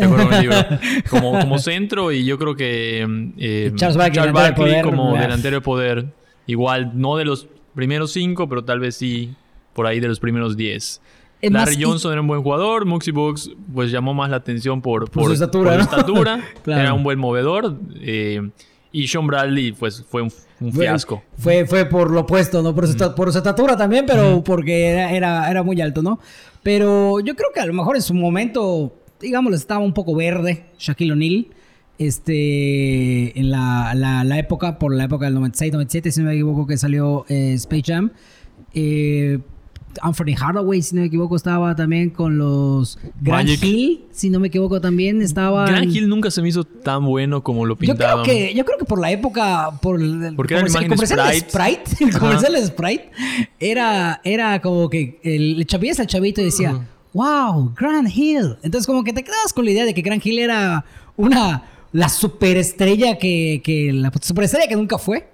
como, 1.11 1.38
como 1.38 1.59
centro 1.59 2.11
y 2.11 2.25
yo 2.25 2.38
creo 2.38 2.57
que 2.57 3.07
eh, 3.37 3.71
Y 3.71 3.76
Charles 3.76 3.99
Barkley, 3.99 4.23
delantero 4.23 4.47
de 4.47 4.52
poder, 4.55 4.85
como 4.85 5.12
delantero 5.14 5.57
de 5.57 5.61
poder. 5.61 6.07
Igual, 6.47 6.93
no 6.95 7.17
de 7.17 7.26
los 7.26 7.47
primeros 7.75 8.11
5, 8.12 8.49
pero 8.49 8.64
tal 8.64 8.81
vez 8.81 8.97
sí 8.97 9.35
por 9.75 9.87
ahí 9.87 10.00
de 10.00 10.09
los 10.09 10.21
primeros 10.21 10.57
10. 10.57 11.00
Es 11.43 11.50
Larry 11.53 11.77
y- 11.79 11.83
Johnson 11.83 12.12
era 12.12 12.21
un 12.21 12.27
buen 12.27 12.43
jugador. 12.43 12.85
Muxie 12.85 13.12
Bucks 13.12 13.50
pues 13.73 13.91
llamó 13.91 14.12
más 14.15 14.29
la 14.31 14.37
atención 14.37 14.83
por, 14.83 15.11
Por 15.11 15.25
su 15.27 15.33
estatura, 15.33 15.71
por 15.71 15.79
¿no? 15.79 15.85
estatura. 15.85 16.41
Claro. 16.62 16.81
Era 16.83 16.93
un 16.95 17.03
buen 17.03 17.19
movedor. 17.19 17.79
eh, 18.00 18.50
y 18.93 19.07
Sean 19.07 19.27
Bradley 19.27 19.73
pues 19.73 20.05
fue 20.09 20.23
un, 20.23 20.31
fiasco. 20.73 21.23
Fue, 21.39 21.65
fue 21.65 21.85
por 21.87 22.11
lo 22.11 22.21
opuesto, 22.23 22.61
¿no? 22.62 22.75
Por 22.75 22.89
su, 22.89 23.15
por 23.15 23.31
su 23.33 23.39
estatura 23.39 23.77
también, 23.77 24.05
pero 24.07 24.43
porque 24.45 24.89
era, 24.89 25.12
era, 25.12 25.49
era 25.50 25.62
muy 25.62 25.81
alto, 25.81 26.03
¿no? 26.03 26.19
Pero 26.65 27.21
yo 27.21 27.35
creo 27.37 27.50
que 27.55 27.61
a 27.61 27.67
lo 27.67 27.73
mejor 27.73 27.95
en 27.97 28.03
su 28.03 28.12
momento, 28.15 28.93
digamos, 29.21 29.55
estaba 29.55 29.81
un 29.81 29.95
poco 29.95 30.15
verde 30.17 30.67
Shaquille 30.79 31.12
O'Neal. 31.12 31.47
Este, 32.21 33.39
en 33.39 33.50
la, 33.50 33.93
la- 33.95 34.25
la 34.25 34.39
época, 34.39 34.79
por 34.79 34.95
la 34.95 35.05
época 35.05 35.27
del 35.27 35.35
96, 35.35 35.73
97, 35.73 36.11
si 36.12 36.21
no 36.21 36.27
me 36.27 36.33
equivoco, 36.35 36.67
que 36.67 36.77
salió 36.77 37.25
eh, 37.29 37.53
Space 37.55 37.83
Jam. 37.87 38.11
Eh, 38.75 39.39
Anthony 40.02 40.35
Hardaway, 40.38 40.82
si 40.82 40.94
no 40.94 41.00
me 41.02 41.09
equivoco, 41.09 41.37
estaba 41.37 41.75
también 41.75 42.11
con 42.11 42.38
los 42.38 42.99
Grand 43.20 43.49
Magic. 43.49 43.62
Hill, 43.64 44.04
si 44.12 44.30
no 44.30 44.38
me 44.40 44.49
equivoco, 44.49 44.80
también 44.80 45.20
estaba. 45.23 45.66
Grant 45.66 45.94
Hill 45.94 46.09
nunca 46.09 46.30
se 46.30 46.40
me 46.42 46.49
hizo 46.49 46.64
tan 46.64 47.04
bueno 47.04 47.42
como 47.42 47.66
lo 47.66 47.75
Yo 47.75 47.78
creo 47.78 47.94
pintaban. 47.97 48.25
que, 48.25 48.54
yo 48.54 48.64
creo 48.64 48.78
que 48.78 48.85
por 48.85 49.00
la 49.00 49.11
época, 49.11 49.70
por 49.82 50.00
el, 50.00 50.35
Porque 50.37 50.54
comercial- 50.54 50.85
imagen 50.85 50.88
comercial 50.97 51.28
de 51.28 51.40
Sprite. 51.40 51.90
Sprite, 51.90 52.04
el 52.14 52.18
comercial 52.18 52.52
de 52.52 52.66
Sprite, 52.66 53.11
era, 53.59 54.20
era 54.25 54.61
como 54.61 54.88
que 54.88 55.18
el, 55.23 55.59
el 55.59 55.66
chavillo 55.66 55.94
el 55.99 56.06
chavito 56.06 56.40
y 56.40 56.44
decía, 56.44 56.87
wow, 57.12 57.75
Grant 57.78 58.09
Hill. 58.14 58.56
Entonces 58.62 58.87
como 58.87 59.02
que 59.04 59.12
te 59.12 59.23
quedabas 59.25 59.52
con 59.52 59.64
la 59.64 59.70
idea 59.73 59.85
de 59.85 59.94
que 59.94 60.02
Grant 60.02 60.25
Hill 60.25 60.38
era 60.38 60.85
una, 61.16 61.64
la 61.92 62.09
superestrella 62.09 63.18
que, 63.18 63.61
que 63.64 63.92
la 63.92 64.12
superestrella 64.23 64.68
que 64.68 64.76
nunca 64.76 64.99
fue. 64.99 65.28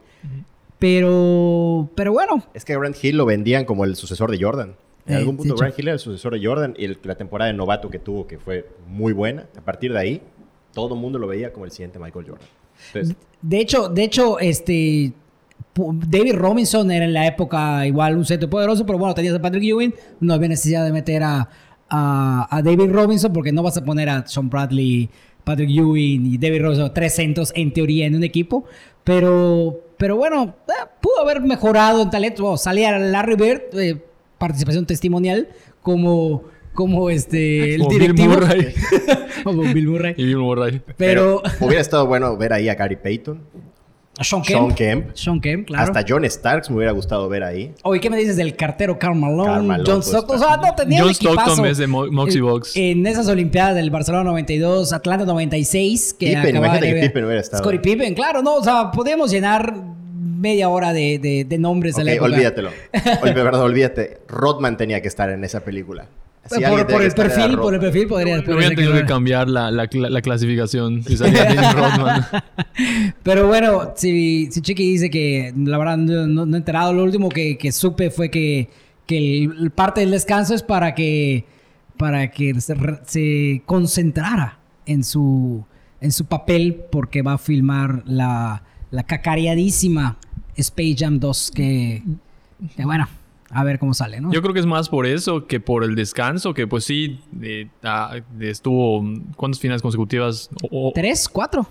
Pero, 0.78 1.88
pero 1.94 2.12
bueno, 2.12 2.42
Es 2.54 2.64
que 2.64 2.76
Grant 2.76 2.96
Hill 3.02 3.16
lo 3.16 3.26
vendían 3.26 3.64
como 3.64 3.84
el 3.84 3.96
sucesor 3.96 4.30
de 4.30 4.38
Jordan. 4.42 4.74
En 5.06 5.14
Eh, 5.14 5.16
algún 5.18 5.36
punto 5.36 5.54
Grant 5.56 5.78
Hill 5.78 5.86
era 5.88 5.94
el 5.94 5.98
sucesor 6.00 6.38
de 6.38 6.44
Jordan 6.46 6.74
y 6.76 6.84
el- 6.84 6.98
la 7.02 7.14
temporada 7.14 7.50
de 7.50 7.56
novato 7.56 7.88
que 7.90 7.98
tuvo, 7.98 8.26
que 8.26 8.38
fue 8.38 8.68
muy 8.88 9.12
buena. 9.12 9.46
A 9.56 9.60
partir 9.60 9.92
de 9.92 9.98
ahí, 9.98 10.22
todo 10.74 10.94
el 10.94 11.00
mundo 11.00 11.18
lo 11.18 11.26
veía 11.28 11.52
como 11.52 11.64
el 11.64 11.70
siguiente 11.70 11.98
Michael 11.98 12.26
Jordan. 12.28 12.48
Entonces, 12.92 13.16
De 13.40 13.60
hecho, 13.60 13.88
de 13.88 14.02
hecho, 14.04 14.38
este 14.38 15.12
David 15.74 16.34
Robinson 16.36 16.90
era 16.90 17.04
en 17.04 17.12
la 17.12 17.26
época 17.26 17.86
igual 17.86 18.16
un 18.16 18.24
centro 18.24 18.48
poderoso, 18.48 18.84
pero 18.86 18.98
bueno, 18.98 19.14
tenías 19.14 19.34
a 19.34 19.40
Patrick 19.42 19.62
Ewing, 19.64 19.94
no 20.20 20.32
había 20.34 20.48
necesidad 20.48 20.84
de 20.84 20.92
meter 20.92 21.22
a, 21.22 21.48
a, 21.88 22.46
a 22.50 22.62
David 22.62 22.90
Robinson 22.90 23.32
porque 23.32 23.52
no 23.52 23.62
vas 23.62 23.76
a 23.76 23.84
poner 23.84 24.08
a 24.08 24.26
Sean 24.26 24.48
Bradley, 24.50 25.08
Patrick 25.44 25.70
Ewing 25.70 26.26
y 26.26 26.38
David 26.38 26.62
Robinson, 26.62 26.92
tres 26.92 27.14
centros 27.14 27.52
en 27.54 27.72
teoría 27.72 28.06
en 28.06 28.16
un 28.16 28.24
equipo, 28.24 28.64
pero, 29.04 29.80
pero 29.96 30.16
bueno, 30.16 30.56
eh, 30.68 30.72
pudo 31.00 31.20
haber 31.22 31.40
mejorado 31.40 32.02
en 32.02 32.10
talento. 32.10 32.42
Bueno, 32.42 32.56
salía 32.56 32.98
Larry 32.98 33.36
Bird, 33.36 33.62
eh, 33.78 34.02
participación 34.38 34.84
testimonial, 34.86 35.48
como, 35.82 36.42
como 36.74 37.08
este, 37.08 37.74
el 37.76 37.82
Como 37.82 37.90
Bill 37.90 38.00
directivo. 38.00 38.34
Murray. 38.34 38.74
como 39.44 39.62
Bill 39.62 39.88
Murray. 39.88 40.14
y 40.16 40.24
Bill 40.24 40.38
Murray. 40.38 40.82
Pero, 40.96 41.40
hubiera 41.60 41.80
estado 41.80 42.06
bueno 42.06 42.36
ver 42.36 42.52
ahí 42.52 42.68
a 42.68 42.74
Gary 42.74 42.96
Payton. 42.96 43.40
Sean 44.20 44.42
Kemp. 44.42 44.58
Sean 44.58 44.74
Kemp. 44.74 45.10
Sean 45.14 45.40
Kemp, 45.40 45.66
claro. 45.66 45.84
Hasta 45.84 46.04
John 46.08 46.24
Starks 46.24 46.70
me 46.70 46.76
hubiera 46.76 46.92
gustado 46.92 47.28
ver 47.28 47.42
ahí. 47.44 47.72
Oye, 47.82 48.00
¿qué 48.00 48.08
me 48.08 48.16
dices 48.16 48.36
del 48.36 48.56
cartero 48.56 48.98
Karl 48.98 49.14
Malone? 49.14 49.44
Karl 49.44 49.62
Malone, 49.64 49.84
John 49.86 49.96
pues, 49.98 50.06
Stockton. 50.08 50.36
O 50.36 50.38
sea, 50.38 50.56
no, 50.56 50.74
tenía 50.74 51.00
John. 51.02 51.10
Stockton 51.10 51.66
es 51.66 51.78
de 51.78 51.86
Mo- 51.86 52.06
Moxie 52.10 52.40
Box. 52.40 52.72
En 52.76 53.06
esas 53.06 53.28
Olimpiadas 53.28 53.74
del 53.74 53.90
Barcelona 53.90 54.24
92, 54.24 54.92
Atlanta 54.92 55.24
96, 55.26 56.14
que 56.18 56.26
Pippen, 56.28 56.38
acababa 56.38 56.56
imagínate 56.66 56.86
de 56.86 56.88
que 56.92 56.94
ver- 57.00 57.10
Pippen 57.10 57.24
hubiera 57.24 57.40
estado. 57.42 57.62
Scottie 57.62 57.80
Pippen, 57.80 58.14
claro, 58.14 58.42
no, 58.42 58.54
o 58.56 58.64
sea, 58.64 58.90
podemos 58.90 59.30
llenar 59.30 59.74
media 60.14 60.68
hora 60.68 60.92
de, 60.92 61.18
de- 61.18 61.44
de 61.44 61.58
nombres 61.58 61.96
de 61.96 62.04
la 62.04 62.12
época. 62.12 62.26
olvídatelo. 62.32 62.70
Olvídate. 63.62 64.18
Rodman 64.28 64.76
tenía 64.76 65.00
que 65.02 65.08
estar 65.08 65.30
en 65.30 65.44
esa 65.44 65.60
película. 65.60 66.06
Si 66.48 66.60
por, 66.64 66.86
por 66.86 67.02
el 67.02 67.12
perfil, 67.12 67.56
por 67.58 67.74
el 67.74 67.80
perfil 67.80 68.06
podría 68.06 68.36
No 68.38 68.42
ser 68.60 68.74
tenido 68.74 68.92
que 68.94 69.04
cambiar 69.04 69.48
la, 69.48 69.70
la, 69.70 69.88
la 69.92 70.22
clasificación. 70.22 71.02
Si 71.02 71.16
salía 71.16 71.44
Dennis 71.44 71.72
Rodman. 71.74 72.26
Pero 73.22 73.46
bueno, 73.48 73.92
si, 73.96 74.48
si 74.50 74.60
Chiqui 74.60 74.92
dice 74.92 75.10
que 75.10 75.52
la 75.56 75.78
verdad 75.78 75.96
no, 75.96 76.44
no- 76.46 76.54
he 76.54 76.58
enterado, 76.58 76.92
lo 76.92 77.02
último 77.04 77.28
que, 77.28 77.56
que 77.58 77.72
supe 77.72 78.10
fue 78.10 78.30
que, 78.30 78.68
que 79.06 79.44
el, 79.44 79.70
parte 79.70 80.00
del 80.00 80.10
descanso 80.10 80.54
es 80.54 80.62
para 80.62 80.94
que, 80.94 81.44
para 81.96 82.30
que 82.30 82.60
se, 82.60 82.76
se 83.06 83.62
concentrara 83.66 84.58
en 84.86 85.02
su, 85.04 85.64
en 86.00 86.12
su 86.12 86.26
papel 86.26 86.82
porque 86.90 87.22
va 87.22 87.34
a 87.34 87.38
filmar 87.38 88.02
la, 88.06 88.62
la 88.90 89.02
cacareadísima 89.02 90.18
Space 90.56 90.96
Jam 90.98 91.18
2 91.18 91.50
que, 91.54 92.02
que 92.76 92.84
bueno, 92.84 93.08
a 93.50 93.64
ver 93.64 93.78
cómo 93.78 93.94
sale, 93.94 94.20
¿no? 94.20 94.32
Yo 94.32 94.42
creo 94.42 94.52
que 94.54 94.60
es 94.60 94.66
más 94.66 94.88
por 94.88 95.06
eso 95.06 95.46
que 95.46 95.60
por 95.60 95.84
el 95.84 95.94
descanso, 95.94 96.52
que 96.54 96.66
pues 96.66 96.84
sí, 96.84 97.20
eh, 97.42 97.68
ah, 97.82 98.16
estuvo... 98.40 99.04
¿Cuántas 99.36 99.60
finales 99.60 99.82
consecutivas? 99.82 100.50
O- 100.70 100.88
o- 100.88 100.92
¿Tres? 100.94 101.28
¿Cuatro? 101.28 101.66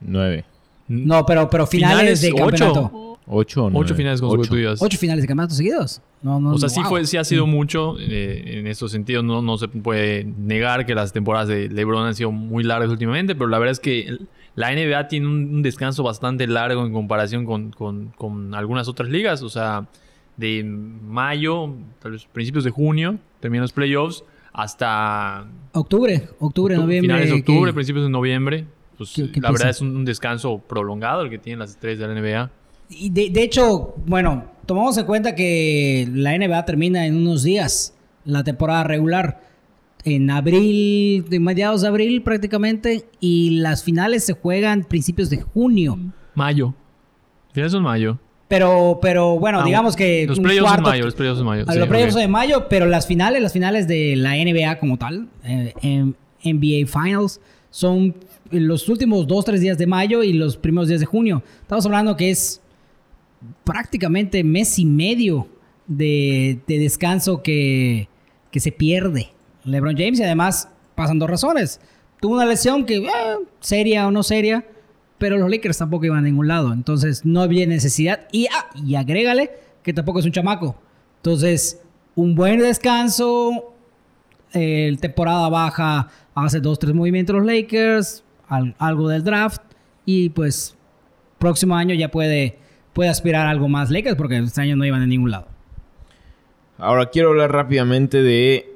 Nueve. 0.00 0.44
No, 0.88 1.24
pero, 1.26 1.48
pero 1.50 1.66
finales, 1.66 2.20
de 2.20 2.32
ocho. 2.32 2.36
campeonato. 2.44 3.18
Ocho 3.30 3.64
o 3.66 3.70
nueve. 3.70 3.84
Ocho 3.84 3.94
finales 3.94 4.20
Ocho. 4.22 4.36
consecutivas. 4.36 4.80
¿Ocho 4.80 4.96
finales 4.98 5.22
de 5.22 5.28
campeonato 5.28 5.54
seguidos? 5.54 6.00
No, 6.22 6.40
no, 6.40 6.52
O 6.52 6.58
sea, 6.58 6.68
no, 6.68 6.74
sí, 6.74 6.80
wow. 6.80 6.88
fue, 6.88 7.06
sí 7.06 7.16
ha 7.18 7.24
sido 7.24 7.46
mucho 7.46 7.96
eh, 8.00 8.58
en 8.58 8.66
estos 8.66 8.90
sentidos. 8.90 9.22
No, 9.22 9.42
no 9.42 9.58
se 9.58 9.68
puede 9.68 10.24
negar 10.24 10.86
que 10.86 10.94
las 10.94 11.12
temporadas 11.12 11.46
de 11.48 11.68
LeBron 11.68 12.06
han 12.06 12.14
sido 12.14 12.32
muy 12.32 12.64
largas 12.64 12.88
últimamente, 12.90 13.34
pero 13.34 13.48
la 13.48 13.58
verdad 13.58 13.72
es 13.72 13.80
que 13.80 14.00
el- 14.06 14.28
la 14.54 14.72
NBA 14.72 15.08
tiene 15.08 15.26
un, 15.26 15.34
un 15.56 15.62
descanso 15.62 16.02
bastante 16.02 16.46
largo 16.46 16.84
en 16.86 16.92
comparación 16.92 17.44
con, 17.44 17.70
con- 17.70 18.08
con 18.16 18.54
algunas 18.54 18.88
otras 18.88 19.10
ligas. 19.10 19.42
O 19.42 19.50
sea, 19.50 19.86
de 20.38 20.64
mayo, 20.64 21.74
tal 22.00 22.12
vez 22.12 22.24
principios 22.32 22.64
de 22.64 22.70
junio, 22.70 23.18
terminan 23.40 23.62
los 23.62 23.72
playoffs, 23.72 24.24
hasta 24.52 25.46
Octubre, 25.72 26.28
octubre, 26.40 26.74
octu- 26.76 26.80
noviembre. 26.80 27.00
finales 27.12 27.28
de 27.30 27.36
octubre, 27.40 27.70
que- 27.70 27.74
principios 27.74 28.04
de 28.06 28.10
noviembre. 28.10 28.66
Pues, 28.96 29.12
¿Qué- 29.14 29.30
qué 29.30 29.40
la 29.40 29.52
verdad 29.52 29.68
es 29.70 29.80
un, 29.80 29.94
un 29.96 30.04
descanso 30.04 30.58
prolongado 30.58 31.22
el 31.22 31.30
que 31.30 31.38
tienen 31.38 31.58
las 31.60 31.70
estrellas 31.70 32.00
de 32.00 32.06
la 32.08 32.14
NBA. 32.14 32.50
Y 32.90 33.10
de, 33.10 33.30
de 33.30 33.42
hecho, 33.42 33.94
bueno, 34.06 34.44
tomamos 34.66 34.96
en 34.98 35.04
cuenta 35.06 35.34
que 35.34 36.08
la 36.12 36.34
NBA 36.34 36.64
termina 36.64 37.06
en 37.06 37.16
unos 37.16 37.42
días, 37.44 37.94
la 38.24 38.42
temporada 38.42 38.82
regular, 38.84 39.42
en 40.04 40.30
abril, 40.30 41.24
de 41.28 41.38
mediados 41.38 41.82
de 41.82 41.88
abril 41.88 42.22
prácticamente, 42.22 43.04
y 43.20 43.58
las 43.60 43.84
finales 43.84 44.24
se 44.24 44.32
juegan 44.32 44.84
principios 44.84 45.28
de 45.30 45.40
junio. 45.42 45.98
Mayo. 46.34 46.74
Finales 47.52 47.72
son 47.72 47.82
mayo. 47.82 48.18
Pero, 48.48 48.98
pero 49.02 49.38
bueno, 49.38 49.60
Ah, 49.60 49.64
digamos 49.64 49.94
que 49.94 50.26
Los 50.26 50.40
playoffs 50.40 50.70
cuarto- 50.70 50.88
mayo. 50.88 51.04
Los 51.04 51.14
playoffs 51.14 51.40
en 51.40 51.46
mayo. 51.46 51.64
sí, 51.70 51.78
los 51.78 51.88
playoffs 51.88 52.14
de 52.14 52.28
mayo, 52.28 52.66
pero 52.68 52.86
las 52.86 53.06
finales, 53.06 53.42
las 53.42 53.52
finales 53.52 53.86
de 53.86 54.16
la 54.16 54.36
NBA 54.36 54.78
como 54.78 54.96
tal, 54.96 55.28
eh, 55.44 55.74
en 55.82 56.16
NBA 56.42 56.86
Finals, 56.86 57.40
son 57.70 58.14
los 58.50 58.88
últimos 58.88 59.26
dos, 59.26 59.44
tres 59.44 59.60
días 59.60 59.76
de 59.76 59.86
mayo 59.86 60.22
y 60.22 60.32
los 60.32 60.56
primeros 60.56 60.88
días 60.88 61.00
de 61.00 61.06
junio. 61.06 61.42
Estamos 61.60 61.84
hablando 61.84 62.16
que 62.16 62.30
es 62.30 62.62
prácticamente 63.64 64.42
mes 64.44 64.78
y 64.78 64.84
medio 64.84 65.46
de, 65.86 66.58
de 66.66 66.78
descanso 66.78 67.42
que, 67.42 68.08
que 68.50 68.60
se 68.60 68.72
pierde 68.72 69.28
LeBron 69.64 69.96
James 69.96 70.18
y 70.20 70.22
además 70.22 70.70
pasan 70.94 71.18
dos 71.18 71.28
razones. 71.30 71.80
Tuvo 72.20 72.34
una 72.34 72.46
lesión 72.46 72.84
que, 72.86 72.96
eh, 72.96 73.10
seria 73.60 74.06
o 74.06 74.10
no 74.10 74.22
seria, 74.22 74.64
pero 75.18 75.36
los 75.38 75.50
Lakers 75.50 75.78
tampoco 75.78 76.04
iban 76.06 76.18
a 76.18 76.22
ningún 76.22 76.48
lado. 76.48 76.72
Entonces 76.72 77.24
no 77.24 77.40
había 77.42 77.66
necesidad. 77.66 78.26
Y, 78.32 78.46
ah, 78.46 78.70
y 78.84 78.94
agrégale 78.94 79.50
que 79.82 79.92
tampoco 79.92 80.20
es 80.20 80.24
un 80.26 80.32
chamaco. 80.32 80.76
Entonces, 81.16 81.80
un 82.14 82.34
buen 82.34 82.60
descanso. 82.60 83.74
eh, 84.54 84.96
temporada 85.00 85.48
baja, 85.50 86.08
hace 86.34 86.60
dos, 86.60 86.78
tres 86.78 86.94
movimientos 86.94 87.36
los 87.36 87.44
Lakers. 87.44 88.24
al- 88.48 88.74
algo 88.78 89.08
del 89.08 89.22
draft. 89.24 89.60
Y 90.06 90.30
pues, 90.30 90.74
próximo 91.38 91.76
año 91.76 91.94
ya 91.94 92.10
puede, 92.10 92.58
puede 92.94 93.10
aspirar 93.10 93.46
a 93.46 93.50
algo 93.50 93.68
más 93.68 93.90
Lakers 93.90 94.16
porque 94.16 94.38
este 94.38 94.60
año 94.62 94.74
no 94.76 94.86
iban 94.86 95.02
a 95.02 95.06
ningún 95.06 95.30
lado. 95.32 95.48
Ahora 96.78 97.10
quiero 97.10 97.28
hablar 97.28 97.52
rápidamente 97.52 98.22
de 98.22 98.74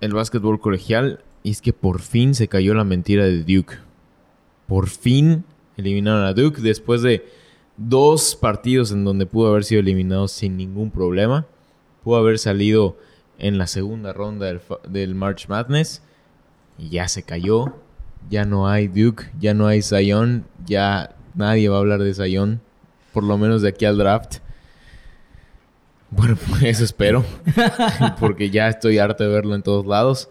el 0.00 0.12
básquetbol 0.14 0.60
colegial. 0.60 1.20
Y 1.44 1.50
es 1.50 1.60
que 1.60 1.72
por 1.72 2.00
fin 2.00 2.34
se 2.34 2.48
cayó 2.48 2.74
la 2.74 2.84
mentira 2.84 3.24
de 3.24 3.42
Duke. 3.44 3.74
Por 4.66 4.88
fin 4.88 5.44
eliminaron 5.76 6.24
a 6.24 6.32
Duke 6.32 6.60
después 6.60 7.02
de 7.02 7.24
dos 7.76 8.36
partidos 8.36 8.92
en 8.92 9.04
donde 9.04 9.26
pudo 9.26 9.50
haber 9.50 9.64
sido 9.64 9.80
eliminado 9.80 10.28
sin 10.28 10.56
ningún 10.56 10.90
problema. 10.90 11.46
Pudo 12.04 12.16
haber 12.16 12.38
salido 12.38 12.96
en 13.38 13.58
la 13.58 13.66
segunda 13.66 14.12
ronda 14.12 14.52
del, 14.88 15.14
March 15.14 15.48
Madness. 15.48 16.02
Y 16.78 16.90
ya 16.90 17.08
se 17.08 17.22
cayó. 17.22 17.74
Ya 18.30 18.44
no 18.44 18.68
hay 18.68 18.88
Duke, 18.88 19.30
ya 19.38 19.54
no 19.54 19.66
hay 19.66 19.82
Zion. 19.82 20.44
Ya 20.66 21.14
nadie 21.34 21.68
va 21.68 21.76
a 21.76 21.80
hablar 21.80 22.00
de 22.02 22.14
Zion. 22.14 22.60
Por 23.12 23.24
lo 23.24 23.36
menos 23.38 23.62
de 23.62 23.68
aquí 23.68 23.84
al 23.84 23.98
draft. 23.98 24.38
Bueno, 26.10 26.36
eso 26.62 26.84
espero. 26.84 27.24
porque 28.20 28.50
ya 28.50 28.68
estoy 28.68 28.98
harto 28.98 29.24
de 29.24 29.30
verlo 29.30 29.54
en 29.54 29.62
todos 29.62 29.86
lados. 29.86 30.28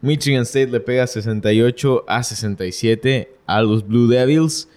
Michigan 0.00 0.42
State 0.42 0.68
le 0.68 0.80
pega 0.80 1.06
68 1.06 2.04
a 2.06 2.22
67 2.22 3.32
a 3.46 3.62
los 3.62 3.86
Blue 3.86 4.06
Devils 4.06 4.68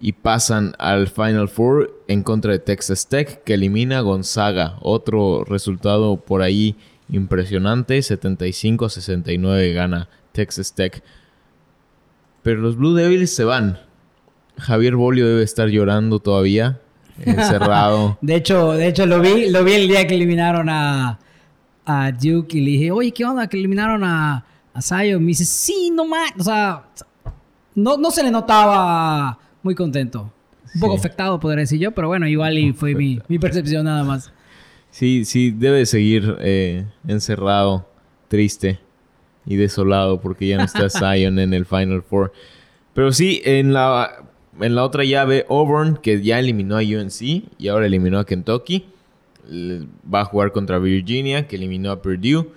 y 0.00 0.12
pasan 0.12 0.74
al 0.78 1.08
Final 1.08 1.48
Four 1.48 2.04
en 2.08 2.22
contra 2.22 2.52
de 2.52 2.58
Texas 2.58 3.08
Tech 3.08 3.42
que 3.44 3.54
elimina 3.54 3.98
a 3.98 4.02
Gonzaga. 4.02 4.78
Otro 4.80 5.44
resultado 5.44 6.16
por 6.16 6.42
ahí 6.42 6.76
impresionante, 7.10 8.02
75 8.02 8.84
a 8.84 8.90
69 8.90 9.72
gana 9.72 10.08
Texas 10.32 10.74
Tech. 10.74 11.02
Pero 12.42 12.60
los 12.60 12.76
Blue 12.76 12.94
Devils 12.94 13.34
se 13.34 13.44
van. 13.44 13.78
Javier 14.58 14.96
Bolio 14.96 15.26
debe 15.26 15.42
estar 15.42 15.68
llorando 15.68 16.20
todavía, 16.20 16.80
encerrado. 17.24 18.18
De 18.20 18.36
hecho, 18.36 18.72
de 18.72 18.88
hecho 18.88 19.06
lo 19.06 19.20
vi, 19.20 19.50
lo 19.50 19.64
vi 19.64 19.72
el 19.72 19.88
día 19.88 20.06
que 20.06 20.14
eliminaron 20.14 20.68
a, 20.68 21.18
a 21.84 22.12
Duke 22.12 22.58
y 22.58 22.60
le 22.60 22.70
dije, 22.72 22.90
oye, 22.90 23.12
¿qué 23.12 23.24
onda? 23.24 23.46
Que 23.48 23.56
eliminaron 23.56 24.04
a, 24.04 24.44
a 24.74 24.82
Zion. 24.82 25.20
Me 25.22 25.28
dice, 25.28 25.44
sí, 25.44 25.90
no 25.94 26.06
más. 26.06 26.32
O 26.38 26.42
sea, 26.44 26.84
no, 27.74 27.96
no 27.96 28.10
se 28.10 28.22
le 28.22 28.30
notaba 28.30 29.38
muy 29.62 29.74
contento. 29.74 30.32
Un 30.74 30.80
poco 30.80 30.94
Sí. 30.94 31.00
afectado, 31.00 31.38
podría 31.38 31.60
decir 31.60 31.78
yo, 31.78 31.92
pero 31.92 32.08
bueno, 32.08 32.26
igual 32.26 32.56
y 32.58 32.72
fue 32.72 32.94
mi, 32.94 33.20
mi 33.28 33.38
percepción 33.38 33.84
nada 33.84 34.04
más. 34.04 34.32
Sí, 34.90 35.24
sí, 35.24 35.50
debe 35.50 35.84
seguir 35.86 36.36
eh, 36.40 36.86
encerrado, 37.06 37.86
triste 38.28 38.78
y 39.44 39.56
desolado 39.56 40.20
porque 40.20 40.46
ya 40.48 40.56
no 40.58 40.64
está 40.64 40.88
Zion 40.90 41.38
en 41.38 41.52
el 41.52 41.66
Final 41.66 42.02
Four. 42.02 42.32
Pero 42.94 43.12
sí, 43.12 43.42
en 43.44 43.72
la, 43.74 44.24
en 44.60 44.74
la 44.74 44.84
otra 44.84 45.04
llave, 45.04 45.44
Auburn, 45.50 45.96
que 45.96 46.22
ya 46.22 46.38
eliminó 46.38 46.76
a 46.76 46.80
UNC 46.80 47.20
y 47.58 47.68
ahora 47.68 47.86
eliminó 47.86 48.18
a 48.18 48.24
Kentucky, 48.26 48.86
va 50.12 50.20
a 50.20 50.24
jugar 50.24 50.52
contra 50.52 50.78
Virginia, 50.78 51.46
que 51.48 51.56
eliminó 51.56 51.90
a 51.90 52.00
Purdue. 52.00 52.48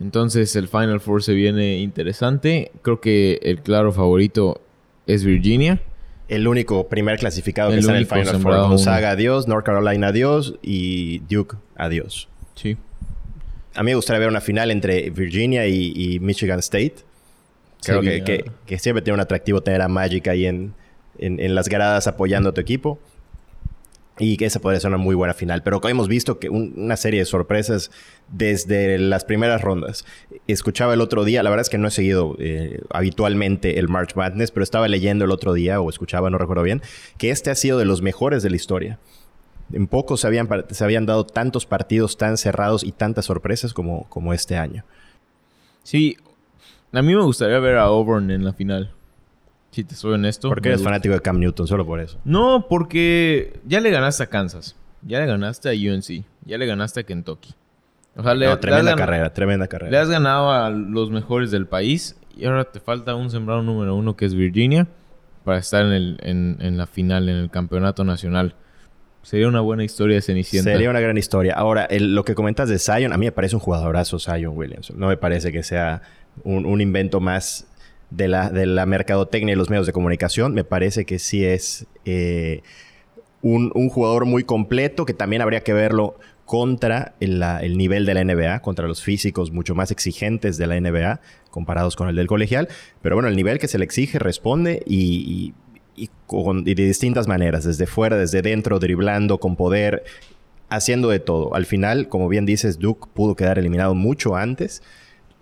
Entonces 0.00 0.56
el 0.56 0.68
Final 0.68 1.00
Four 1.00 1.22
se 1.22 1.34
viene 1.34 1.78
interesante. 1.78 2.72
Creo 2.82 3.00
que 3.00 3.38
el 3.42 3.60
claro 3.62 3.92
favorito 3.92 4.60
es 5.06 5.24
Virginia. 5.24 5.80
El 6.28 6.48
único 6.48 6.88
primer 6.88 7.18
clasificado 7.18 7.70
que 7.70 7.76
está 7.80 7.92
en 7.92 7.98
el 7.98 8.06
Final 8.06 8.42
Four. 8.42 8.52
Gonzaga, 8.70 9.10
adiós. 9.10 9.46
North 9.46 9.64
Carolina, 9.64 10.08
adiós. 10.08 10.54
Y 10.62 11.18
Duke, 11.30 11.56
adiós. 11.76 12.28
Sí. 12.54 12.76
A 13.74 13.82
mí 13.82 13.90
me 13.90 13.94
gustaría 13.96 14.20
ver 14.20 14.28
una 14.28 14.40
final 14.40 14.70
entre 14.70 15.10
Virginia 15.10 15.66
y, 15.66 15.92
y 15.94 16.20
Michigan 16.20 16.58
State. 16.60 16.94
Creo 17.84 18.00
que, 18.00 18.24
que- 18.24 18.50
que 18.66 18.78
siempre 18.78 19.02
tiene 19.02 19.14
un 19.14 19.20
atractivo 19.20 19.60
tener 19.62 19.82
a 19.82 19.88
Magic 19.88 20.26
ahí 20.28 20.46
en, 20.46 20.72
en- 21.18 21.38
en 21.40 21.54
las 21.54 21.68
gradas 21.68 22.06
apoyando 22.06 22.48
a 22.50 22.52
tu 22.54 22.60
equipo. 22.60 22.98
Y 24.18 24.36
que 24.36 24.46
esa 24.46 24.60
podría 24.60 24.78
ser 24.78 24.90
una 24.90 24.96
muy 24.98 25.16
buena 25.16 25.34
final. 25.34 25.62
Pero 25.64 25.80
hemos 25.88 26.06
visto 26.06 26.38
que 26.38 26.48
un- 26.48 26.72
una 26.76 26.96
serie 26.96 27.18
de 27.20 27.26
sorpresas 27.26 27.90
desde 28.28 28.96
las 28.98 29.24
primeras 29.24 29.60
rondas. 29.62 30.04
Escuchaba 30.46 30.94
el 30.94 31.00
otro 31.00 31.24
día, 31.24 31.42
la 31.42 31.50
verdad 31.50 31.62
es 31.62 31.68
que 31.70 31.78
no 31.78 31.88
he 31.88 31.90
seguido 31.90 32.36
eh, 32.38 32.80
habitualmente 32.90 33.78
el 33.80 33.88
March 33.88 34.14
Madness, 34.14 34.52
pero 34.52 34.62
estaba 34.62 34.86
leyendo 34.86 35.24
el 35.24 35.32
otro 35.32 35.52
día, 35.52 35.80
o 35.80 35.90
escuchaba, 35.90 36.30
no 36.30 36.38
recuerdo 36.38 36.62
bien, 36.62 36.80
que 37.18 37.30
este 37.30 37.50
ha 37.50 37.54
sido 37.56 37.76
de 37.78 37.84
los 37.86 38.02
mejores 38.02 38.42
de 38.44 38.50
la 38.50 38.56
historia. 38.56 38.98
En 39.72 39.88
poco 39.88 40.16
se 40.16 40.26
habían, 40.28 40.48
se 40.70 40.84
habían 40.84 41.06
dado 41.06 41.26
tantos 41.26 41.66
partidos 41.66 42.16
tan 42.16 42.36
cerrados 42.36 42.84
y 42.84 42.92
tantas 42.92 43.24
sorpresas 43.24 43.74
como, 43.74 44.08
como 44.10 44.32
este 44.32 44.56
año. 44.56 44.84
Sí, 45.82 46.16
a 46.92 47.02
mí 47.02 47.14
me 47.14 47.22
gustaría 47.22 47.58
ver 47.58 47.78
a 47.78 47.82
Auburn 47.84 48.30
en 48.30 48.44
la 48.44 48.52
final. 48.52 48.93
Si 49.74 49.82
te 49.84 49.94
soy 49.94 50.12
honesto. 50.14 50.48
Porque 50.48 50.68
me 50.68 50.72
eres 50.74 50.80
gusta. 50.80 50.90
fanático 50.90 51.14
de 51.14 51.20
Cam 51.20 51.38
Newton, 51.40 51.66
solo 51.66 51.84
por 51.84 52.00
eso. 52.00 52.18
No, 52.24 52.66
porque 52.68 53.58
ya 53.66 53.80
le 53.80 53.90
ganaste 53.90 54.22
a 54.22 54.26
Kansas. 54.28 54.76
Ya 55.02 55.18
le 55.20 55.26
ganaste 55.26 55.68
a 55.68 55.72
UNC. 55.72 56.24
Ya 56.44 56.58
le 56.58 56.66
ganaste 56.66 57.00
a 57.00 57.02
Kentucky. 57.02 57.54
O 58.16 58.22
sea, 58.22 58.34
le, 58.34 58.46
No, 58.46 58.52
le 58.52 58.58
tremenda 58.58 58.94
carrera, 58.94 59.32
tremenda 59.34 59.64
Le 59.64 59.68
carrera. 59.68 60.00
has 60.02 60.08
ganado 60.08 60.50
a 60.52 60.70
los 60.70 61.10
mejores 61.10 61.50
del 61.50 61.66
país. 61.66 62.16
Y 62.36 62.44
ahora 62.46 62.64
te 62.64 62.78
falta 62.80 63.14
un 63.16 63.30
sembrado 63.30 63.62
número 63.62 63.96
uno 63.96 64.14
que 64.16 64.24
es 64.26 64.34
Virginia. 64.34 64.86
Para 65.44 65.58
estar 65.58 65.84
en, 65.84 65.92
el, 65.92 66.18
en, 66.22 66.56
en 66.60 66.76
la 66.78 66.86
final, 66.86 67.28
en 67.28 67.36
el 67.36 67.50
campeonato 67.50 68.04
nacional. 68.04 68.54
Sería 69.22 69.48
una 69.48 69.60
buena 69.60 69.84
historia 69.84 70.16
de 70.16 70.22
Cenicienta. 70.22 70.70
Sería 70.70 70.88
una 70.90 71.00
gran 71.00 71.18
historia. 71.18 71.54
Ahora, 71.54 71.84
el- 71.86 72.14
lo 72.14 72.24
que 72.24 72.34
comentas 72.34 72.68
de 72.68 72.78
Zion, 72.78 73.12
a 73.12 73.18
mí 73.18 73.26
me 73.26 73.32
parece 73.32 73.56
un 73.56 73.60
jugadorazo 73.60 74.18
Zion 74.18 74.56
Williamson. 74.56 74.98
No 74.98 75.08
me 75.08 75.16
parece 75.16 75.50
que 75.50 75.62
sea 75.62 76.02
un, 76.44 76.64
un 76.66 76.80
invento 76.80 77.20
más 77.20 77.66
de 78.16 78.28
la, 78.28 78.50
de 78.50 78.66
la 78.66 78.86
mercadotecnia 78.86 79.52
y 79.52 79.56
los 79.56 79.70
medios 79.70 79.86
de 79.86 79.92
comunicación. 79.92 80.54
Me 80.54 80.64
parece 80.64 81.04
que 81.04 81.18
sí 81.18 81.44
es 81.44 81.86
eh, 82.04 82.62
un, 83.42 83.70
un 83.74 83.88
jugador 83.88 84.24
muy 84.26 84.44
completo 84.44 85.04
que 85.04 85.14
también 85.14 85.42
habría 85.42 85.62
que 85.62 85.72
verlo 85.72 86.18
contra 86.44 87.14
el, 87.20 87.40
la- 87.40 87.60
el 87.60 87.76
nivel 87.78 88.04
de 88.06 88.14
la 88.14 88.20
NBA, 88.24 88.60
contra 88.60 88.86
los 88.86 89.02
físicos 89.02 89.50
mucho 89.50 89.74
más 89.74 89.90
exigentes 89.90 90.58
de 90.58 90.66
la 90.66 90.78
NBA 90.80 91.20
comparados 91.50 91.96
con 91.96 92.08
el 92.08 92.16
del 92.16 92.26
colegial. 92.26 92.68
Pero 93.02 93.16
bueno, 93.16 93.28
el 93.28 93.36
nivel 93.36 93.58
que 93.58 93.68
se 93.68 93.78
le 93.78 93.84
exige 93.84 94.18
responde 94.18 94.82
y, 94.86 95.54
y- 95.96 96.10
con- 96.26 96.66
y 96.68 96.74
de 96.74 96.84
distintas 96.86 97.28
maneras, 97.28 97.64
desde 97.64 97.86
fuera, 97.86 98.16
desde 98.16 98.42
dentro, 98.42 98.78
driblando, 98.78 99.38
con 99.38 99.56
poder, 99.56 100.04
haciendo 100.68 101.08
de 101.08 101.18
todo. 101.20 101.54
Al 101.54 101.66
final, 101.66 102.08
como 102.08 102.28
bien 102.28 102.46
dices, 102.46 102.78
Duke 102.78 103.08
pudo 103.14 103.36
quedar 103.36 103.58
eliminado 103.58 103.94
mucho 103.94 104.34
antes, 104.36 104.82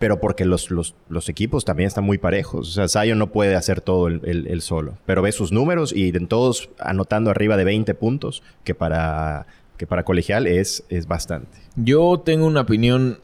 pero 0.02 0.18
porque 0.20 0.44
los, 0.44 0.70
los- 0.72 0.96
los 1.08 1.28
equipos 1.28 1.64
también 1.64 1.86
están 1.86 2.02
muy 2.02 2.18
parejos. 2.18 2.68
O 2.68 2.72
sea, 2.72 2.88
Zion 2.88 3.18
no 3.20 3.28
puede 3.30 3.54
hacer 3.54 3.80
todo 3.80 4.08
el, 4.08 4.20
el 4.24 4.60
solo, 4.60 4.98
pero 5.06 5.22
ve 5.22 5.30
sus 5.30 5.52
números 5.52 5.92
y 5.94 6.08
en 6.08 6.26
todos 6.26 6.70
anotando 6.80 7.30
arriba 7.30 7.56
de 7.56 7.62
20 7.62 7.94
puntos, 7.94 8.42
que 8.64 8.74
para, 8.74 9.46
que 9.76 9.86
para 9.86 10.02
colegial 10.04 10.48
es, 10.48 10.82
es 10.88 11.06
bastante. 11.06 11.56
Yo 11.76 12.20
tengo 12.24 12.46
una 12.46 12.62
opinión 12.62 13.20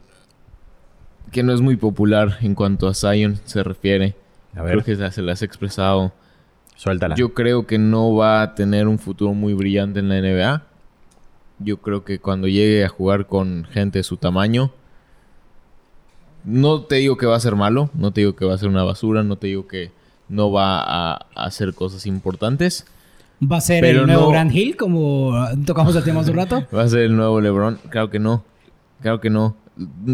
que 1.31 1.43
no 1.43 1.53
es 1.53 1.59
muy 1.59 1.75
popular 1.75 2.37
en 2.41 2.55
cuanto 2.55 2.87
a 2.87 2.93
Zion 2.93 3.39
se 3.43 3.61
refiere. 3.61 4.15
A 4.55 4.63
ver, 4.63 4.71
Creo 4.81 4.85
que 4.85 4.95
se- 4.95 5.11
se 5.11 5.21
las 5.21 5.41
he 5.41 5.45
expresado. 5.45 6.13
suéltala. 6.75 7.15
Yo 7.15 7.33
creo 7.33 7.67
que 7.67 7.77
no 7.77 8.15
va 8.15 8.41
a 8.41 8.55
tener 8.55 8.87
un 8.87 8.99
futuro 8.99 9.33
muy 9.33 9.53
brillante 9.53 9.99
en 9.99 10.07
la 10.07 10.15
NBA. 10.21 10.63
Yo 11.59 11.77
creo 11.81 12.05
que 12.05 12.19
cuando 12.19 12.47
llegue 12.47 12.85
a 12.85 12.87
jugar 12.87 13.27
con 13.27 13.65
gente 13.65 13.99
de 13.99 14.03
su 14.03 14.15
tamaño, 14.15 14.71
no 16.45 16.81
te 16.81 16.95
digo 16.95 17.17
que 17.17 17.25
va 17.25 17.35
a 17.35 17.39
ser 17.39 17.55
malo, 17.55 17.89
no 17.93 18.11
te 18.11 18.21
digo 18.21 18.35
que 18.35 18.45
va 18.45 18.53
a 18.53 18.57
ser 18.57 18.69
una 18.69 18.83
basura, 18.83 19.23
no 19.23 19.35
te 19.37 19.47
digo 19.47 19.67
que 19.67 19.91
no 20.29 20.51
va 20.51 20.79
a, 20.81 21.13
a 21.35 21.43
hacer 21.45 21.73
cosas 21.73 22.05
importantes. 22.05 22.85
¿Va 23.41 23.57
a 23.57 23.61
ser 23.61 23.85
el 23.85 24.05
nuevo 24.05 24.23
no- 24.23 24.29
Grand 24.31 24.53
Hill 24.55 24.75
como 24.75 25.33
tocamos 25.65 25.95
el 25.95 26.03
tema 26.03 26.19
hace 26.21 26.31
un 26.31 26.37
rato? 26.37 26.65
¿Va 26.75 26.83
a 26.83 26.89
ser 26.89 26.99
el 27.01 27.15
nuevo 27.15 27.39
LeBron? 27.41 27.79
Claro 27.89 28.09
que 28.09 28.19
no. 28.19 28.43
Claro 29.01 29.21
que 29.21 29.29
no. 29.29 29.55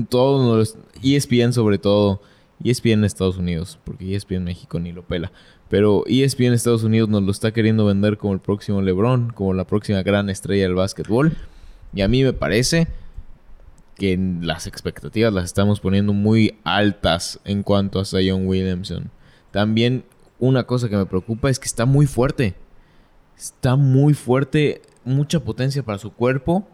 Todos. 0.10 0.78
ESPN 1.04 1.54
sobre 1.54 1.78
todo. 1.78 2.22
ESPN 2.64 2.92
en 2.94 3.04
Estados 3.06 3.38
Unidos. 3.38 3.80
Porque 3.84 4.16
ESPN 4.16 4.44
México 4.44 4.80
ni 4.80 4.92
lo 4.92 5.04
pela. 5.04 5.32
Pero 5.70 6.04
ESPN 6.08 6.54
Estados 6.54 6.84
Unidos 6.84 7.10
nos 7.10 7.24
lo 7.24 7.32
está 7.32 7.52
queriendo 7.52 7.86
vender 7.86 8.18
como 8.18 8.34
el 8.34 8.40
próximo 8.40 8.82
LeBron. 8.82 9.32
Como 9.34 9.54
la 9.54 9.66
próxima 9.66 10.04
gran 10.04 10.30
estrella 10.30 10.64
del 10.64 10.76
básquetbol. 10.76 11.36
Y 11.94 12.02
a 12.02 12.08
mí 12.08 12.24
me 12.24 12.34
parece 12.34 12.88
que 13.96 14.20
las 14.42 14.68
expectativas 14.68 15.34
las 15.34 15.46
estamos 15.46 15.80
poniendo 15.80 16.14
muy 16.14 16.58
altas 16.64 17.40
en 17.46 17.64
cuanto 17.64 18.00
a 18.00 18.06
Zion 18.06 18.46
Williamson. 18.48 19.10
También 19.52 20.04
una 20.38 20.66
cosa 20.66 20.90
que 20.90 20.98
me 20.98 21.06
preocupa 21.06 21.50
es 21.50 21.60
que 21.60 21.66
está 21.66 21.86
muy 21.86 22.06
fuerte. 22.06 22.56
Está 23.38 23.76
muy 23.76 24.14
fuerte, 24.14 24.82
mucha 25.04 25.40
potencia 25.40 25.84
para 25.84 25.98
su 25.98 26.14
cuerpo. 26.14 26.68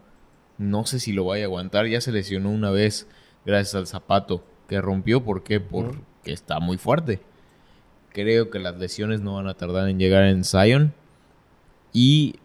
No 0.58 0.84
sé 0.84 0.98
si 1.00 1.12
lo 1.12 1.24
vaya 1.24 1.44
a 1.44 1.46
aguantar. 1.46 1.86
Ya 1.86 2.00
se 2.00 2.12
lesionó 2.12 2.50
una 2.50 2.70
vez 2.70 3.06
gracias 3.46 3.74
al 3.76 3.86
zapato 3.86 4.44
que 4.68 4.80
rompió. 4.80 5.24
¿Por 5.24 5.44
qué? 5.44 5.60
Porque 5.60 6.00
está 6.24 6.58
muy 6.58 6.76
fuerte. 6.76 7.20
Creo 8.10 8.50
que 8.50 8.58
las 8.58 8.76
lesiones 8.78 9.20
no 9.20 9.34
van 9.34 9.46
a 9.46 9.54
tardar 9.54 9.88
en 9.88 9.98
llegar 9.98 10.24
en 10.24 10.44
Zion. 10.44 10.92
Y 11.92 12.36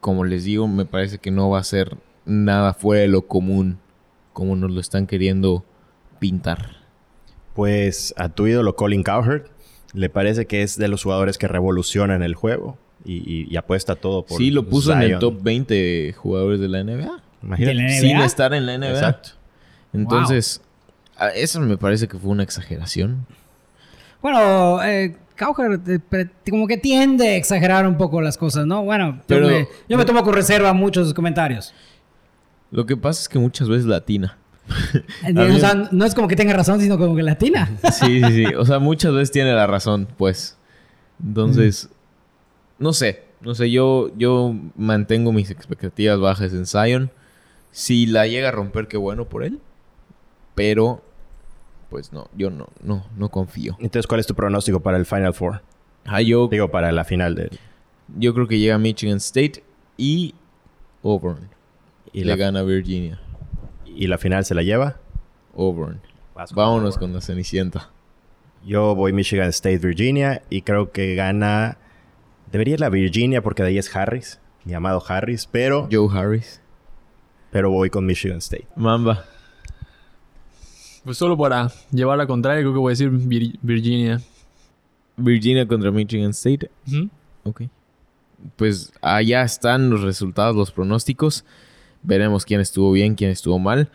como 0.00 0.24
les 0.24 0.44
digo, 0.44 0.66
me 0.66 0.86
parece 0.86 1.18
que 1.18 1.30
no 1.30 1.50
va 1.50 1.58
a 1.58 1.64
ser 1.64 1.96
nada 2.24 2.72
fuera 2.72 3.02
de 3.02 3.08
lo 3.08 3.26
común 3.26 3.78
como 4.34 4.54
nos 4.56 4.70
lo 4.70 4.80
están 4.80 5.06
queriendo 5.06 5.64
pintar. 6.18 6.76
Pues 7.54 8.12
a 8.18 8.28
tu 8.28 8.46
ídolo 8.46 8.76
Colin 8.76 9.02
Cowherd 9.02 9.44
le 9.94 10.10
parece 10.10 10.46
que 10.46 10.62
es 10.62 10.76
de 10.76 10.88
los 10.88 11.02
jugadores 11.04 11.38
que 11.38 11.48
revolucionan 11.48 12.22
el 12.22 12.34
juego 12.34 12.76
y, 13.04 13.14
y- 13.18 13.46
y 13.50 13.56
apuesta 13.56 13.94
todo 13.94 14.24
por 14.26 14.36
Sí, 14.38 14.50
lo 14.50 14.68
puso 14.68 14.92
en 14.92 15.02
el 15.02 15.18
top 15.18 15.42
20 15.42 15.72
de 15.72 16.12
jugadores 16.12 16.60
de 16.60 16.68
la 16.68 16.82
NBA. 16.84 17.22
Imagínate. 17.42 17.74
¿De 17.76 17.82
la 17.82 17.88
NBA? 17.88 18.00
Sin 18.00 18.16
estar 18.18 18.52
en 18.54 18.66
la 18.66 18.74
NBA. 18.78 18.90
Exacto. 18.90 19.30
Entonces, 19.92 20.60
eso 21.36 21.60
me 21.60 21.76
parece 21.78 22.08
que 22.08 22.18
fue 22.18 22.30
una 22.30 22.42
exageración. 22.42 23.24
Bueno, 24.20 24.82
eh, 24.82 25.14
Cowherd 25.38 25.88
eh, 25.88 26.00
como 26.48 26.66
que 26.66 26.76
tiende 26.76 27.28
a 27.28 27.36
exagerar 27.36 27.86
un 27.86 27.96
poco 27.96 28.20
las 28.20 28.36
cosas, 28.38 28.66
¿no? 28.66 28.82
Bueno, 28.84 29.16
yo 29.16 29.22
Pero- 29.26 29.46
me- 29.48 29.68
yo 29.88 29.96
me 29.98 30.04
tomo 30.04 30.22
con 30.24 30.34
reserva 30.34 30.72
muchos 30.72 31.12
comentarios. 31.14 31.72
Lo 32.74 32.86
que 32.86 32.96
pasa 32.96 33.22
es 33.22 33.28
que 33.28 33.38
muchas 33.38 33.68
veces 33.68 33.86
latina. 33.86 34.36
Eh, 35.24 35.32
O 35.38 35.58
sea, 35.58 35.74
no 35.92 36.04
es 36.04 36.14
como 36.14 36.26
que 36.26 36.36
tenga 36.36 36.52
razón, 36.54 36.80
sino 36.80 36.98
como 36.98 37.14
que 37.14 37.22
latina. 37.22 37.70
Sí, 37.92 38.20
sí, 38.22 38.32
sí. 38.32 38.54
O 38.54 38.64
sea, 38.64 38.78
muchas 38.80 39.12
veces 39.12 39.30
tiene 39.30 39.52
la 39.54 39.66
razón, 39.66 40.08
pues. 40.18 40.56
Entonces, 41.24 41.88
no 42.78 42.92
sé. 42.92 43.22
No 43.40 43.54
sé, 43.54 43.70
yo, 43.70 44.10
yo 44.16 44.54
mantengo 44.76 45.30
mis 45.32 45.50
expectativas 45.50 46.18
bajas 46.18 46.52
en 46.54 46.66
Zion. 46.66 47.10
Si 47.70 48.06
la 48.06 48.26
llega 48.26 48.48
a 48.48 48.52
romper, 48.52 48.88
qué 48.88 48.96
bueno 48.96 49.26
por 49.26 49.44
él. 49.44 49.60
Pero, 50.54 51.02
pues 51.90 52.12
no, 52.12 52.28
yo 52.36 52.50
no, 52.50 52.68
no, 52.82 53.04
no 53.16 53.28
confío. 53.28 53.76
Entonces, 53.80 54.06
¿cuál 54.06 54.20
es 54.20 54.26
tu 54.26 54.34
pronóstico 54.34 54.80
para 54.80 54.96
el 54.96 55.04
Final 55.06 55.34
Four? 55.34 55.60
Ah, 56.06 56.22
yo, 56.22 56.48
Digo, 56.48 56.70
para 56.70 56.90
la 56.90 57.04
final 57.04 57.34
de... 57.34 57.50
yo 58.16 58.34
creo 58.34 58.48
que 58.48 58.58
llega 58.58 58.78
Michigan 58.78 59.18
State 59.18 59.62
y 59.96 60.34
Auburn. 61.02 61.48
Y 62.14 62.24
le 62.24 62.30
la, 62.30 62.36
gana 62.36 62.62
Virginia. 62.62 63.20
y 63.84 64.06
la 64.06 64.16
final 64.16 64.44
se 64.46 64.54
la 64.54 64.62
lleva. 64.62 64.96
Auburn. 65.56 66.00
Vas 66.34 66.50
con 66.50 66.56
Vámonos 66.64 66.94
Auburn. 66.94 67.00
con 67.00 67.12
la 67.14 67.20
Cenicienta. 67.20 67.90
Yo 68.64 68.94
voy 68.94 69.12
Michigan 69.12 69.48
State, 69.50 69.78
Virginia 69.78 70.42
y 70.48 70.62
creo 70.62 70.90
que 70.92 71.14
gana... 71.14 71.76
Debería 72.50 72.74
ir 72.74 72.80
la 72.80 72.88
Virginia 72.88 73.42
porque 73.42 73.62
de 73.62 73.68
ahí 73.70 73.78
es 73.78 73.94
Harris, 73.94 74.40
mi 74.64 74.72
amado 74.74 75.02
Harris, 75.06 75.46
pero, 75.50 75.88
Joe 75.92 76.08
Harris. 76.16 76.62
pero 77.50 77.68
voy 77.70 77.90
con 77.90 78.06
Michigan 78.06 78.38
State. 78.38 78.68
Mamba. 78.76 79.24
Pues 81.04 81.18
solo 81.18 81.36
para 81.36 81.70
llevar 81.90 82.16
la 82.16 82.26
contraria, 82.26 82.62
creo 82.62 82.72
que 82.72 82.78
voy 82.78 82.90
a 82.90 82.94
decir 82.94 83.10
Vir- 83.10 83.58
Virginia. 83.60 84.20
Virginia 85.16 85.66
contra 85.66 85.90
Michigan 85.90 86.30
State. 86.30 86.70
Ok. 87.42 87.62
Pues 88.56 88.92
allá 89.02 89.42
están 89.42 89.90
los 89.90 90.00
resultados, 90.02 90.56
los 90.56 90.70
pronósticos. 90.72 91.44
Veremos 92.04 92.44
quién 92.44 92.60
estuvo 92.60 92.92
bien, 92.92 93.14
quién 93.14 93.30
estuvo 93.30 93.58
mal. 93.58 93.88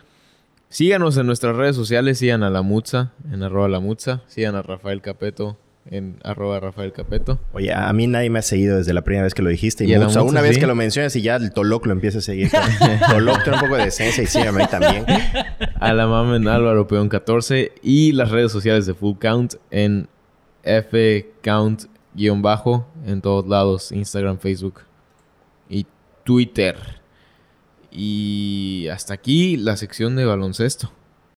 Síganos 0.68 1.16
en 1.16 1.26
nuestras 1.26 1.56
redes 1.56 1.74
sociales, 1.74 2.18
sigan 2.18 2.42
a 2.42 2.50
la 2.50 2.62
Mutza, 2.62 3.12
en 3.32 3.42
arroba 3.42 3.68
la 3.68 3.80
Mutza. 3.80 4.22
Sigan 4.26 4.54
a 4.54 4.62
Rafael 4.62 5.00
Capeto, 5.00 5.56
en 5.90 6.18
arroba 6.22 6.60
Rafael 6.60 6.92
Capeto. 6.92 7.40
Oye, 7.52 7.72
a 7.72 7.92
mí 7.92 8.06
nadie 8.06 8.30
me 8.30 8.38
ha 8.38 8.42
seguido 8.42 8.76
desde 8.76 8.92
la 8.92 9.02
primera 9.02 9.24
vez 9.24 9.34
que 9.34 9.42
lo 9.42 9.50
dijiste. 9.50 9.84
Y, 9.84 9.94
Y 9.94 9.98
Mutza, 9.98 10.22
una 10.22 10.42
vez 10.42 10.58
que 10.58 10.66
lo 10.66 10.76
mencionas 10.76 11.16
y 11.16 11.22
ya 11.22 11.36
el 11.36 11.52
Toloc 11.52 11.86
lo 11.86 11.92
empieza 11.92 12.18
a 12.18 12.20
seguir. 12.20 12.50
Toloc 13.10 13.42
tiene 13.42 13.58
un 13.58 13.64
poco 13.64 13.76
de 13.76 13.86
decencia 13.86 14.22
y 14.22 14.26
sí, 14.26 14.38
a 14.40 14.52
mí 14.52 14.62
también. 14.70 15.04
A 15.80 15.92
la 15.92 16.06
Mamen 16.06 16.46
Álvaro 16.46 16.86
Peón 16.86 17.08
14 17.08 17.72
y 17.82 18.12
las 18.12 18.30
redes 18.30 18.52
sociales 18.52 18.86
de 18.86 18.94
Full 18.94 19.16
Count 19.18 19.54
en 19.70 20.08
F-Count-bajo 20.62 22.86
en 23.06 23.22
todos 23.22 23.48
lados, 23.48 23.90
Instagram, 23.92 24.38
Facebook 24.38 24.82
y 25.68 25.86
Twitter. 26.24 26.99
Y 27.90 28.88
hasta 28.88 29.14
aquí 29.14 29.56
la 29.56 29.76
sección 29.76 30.16
de 30.16 30.24
baloncesto. 30.24 30.92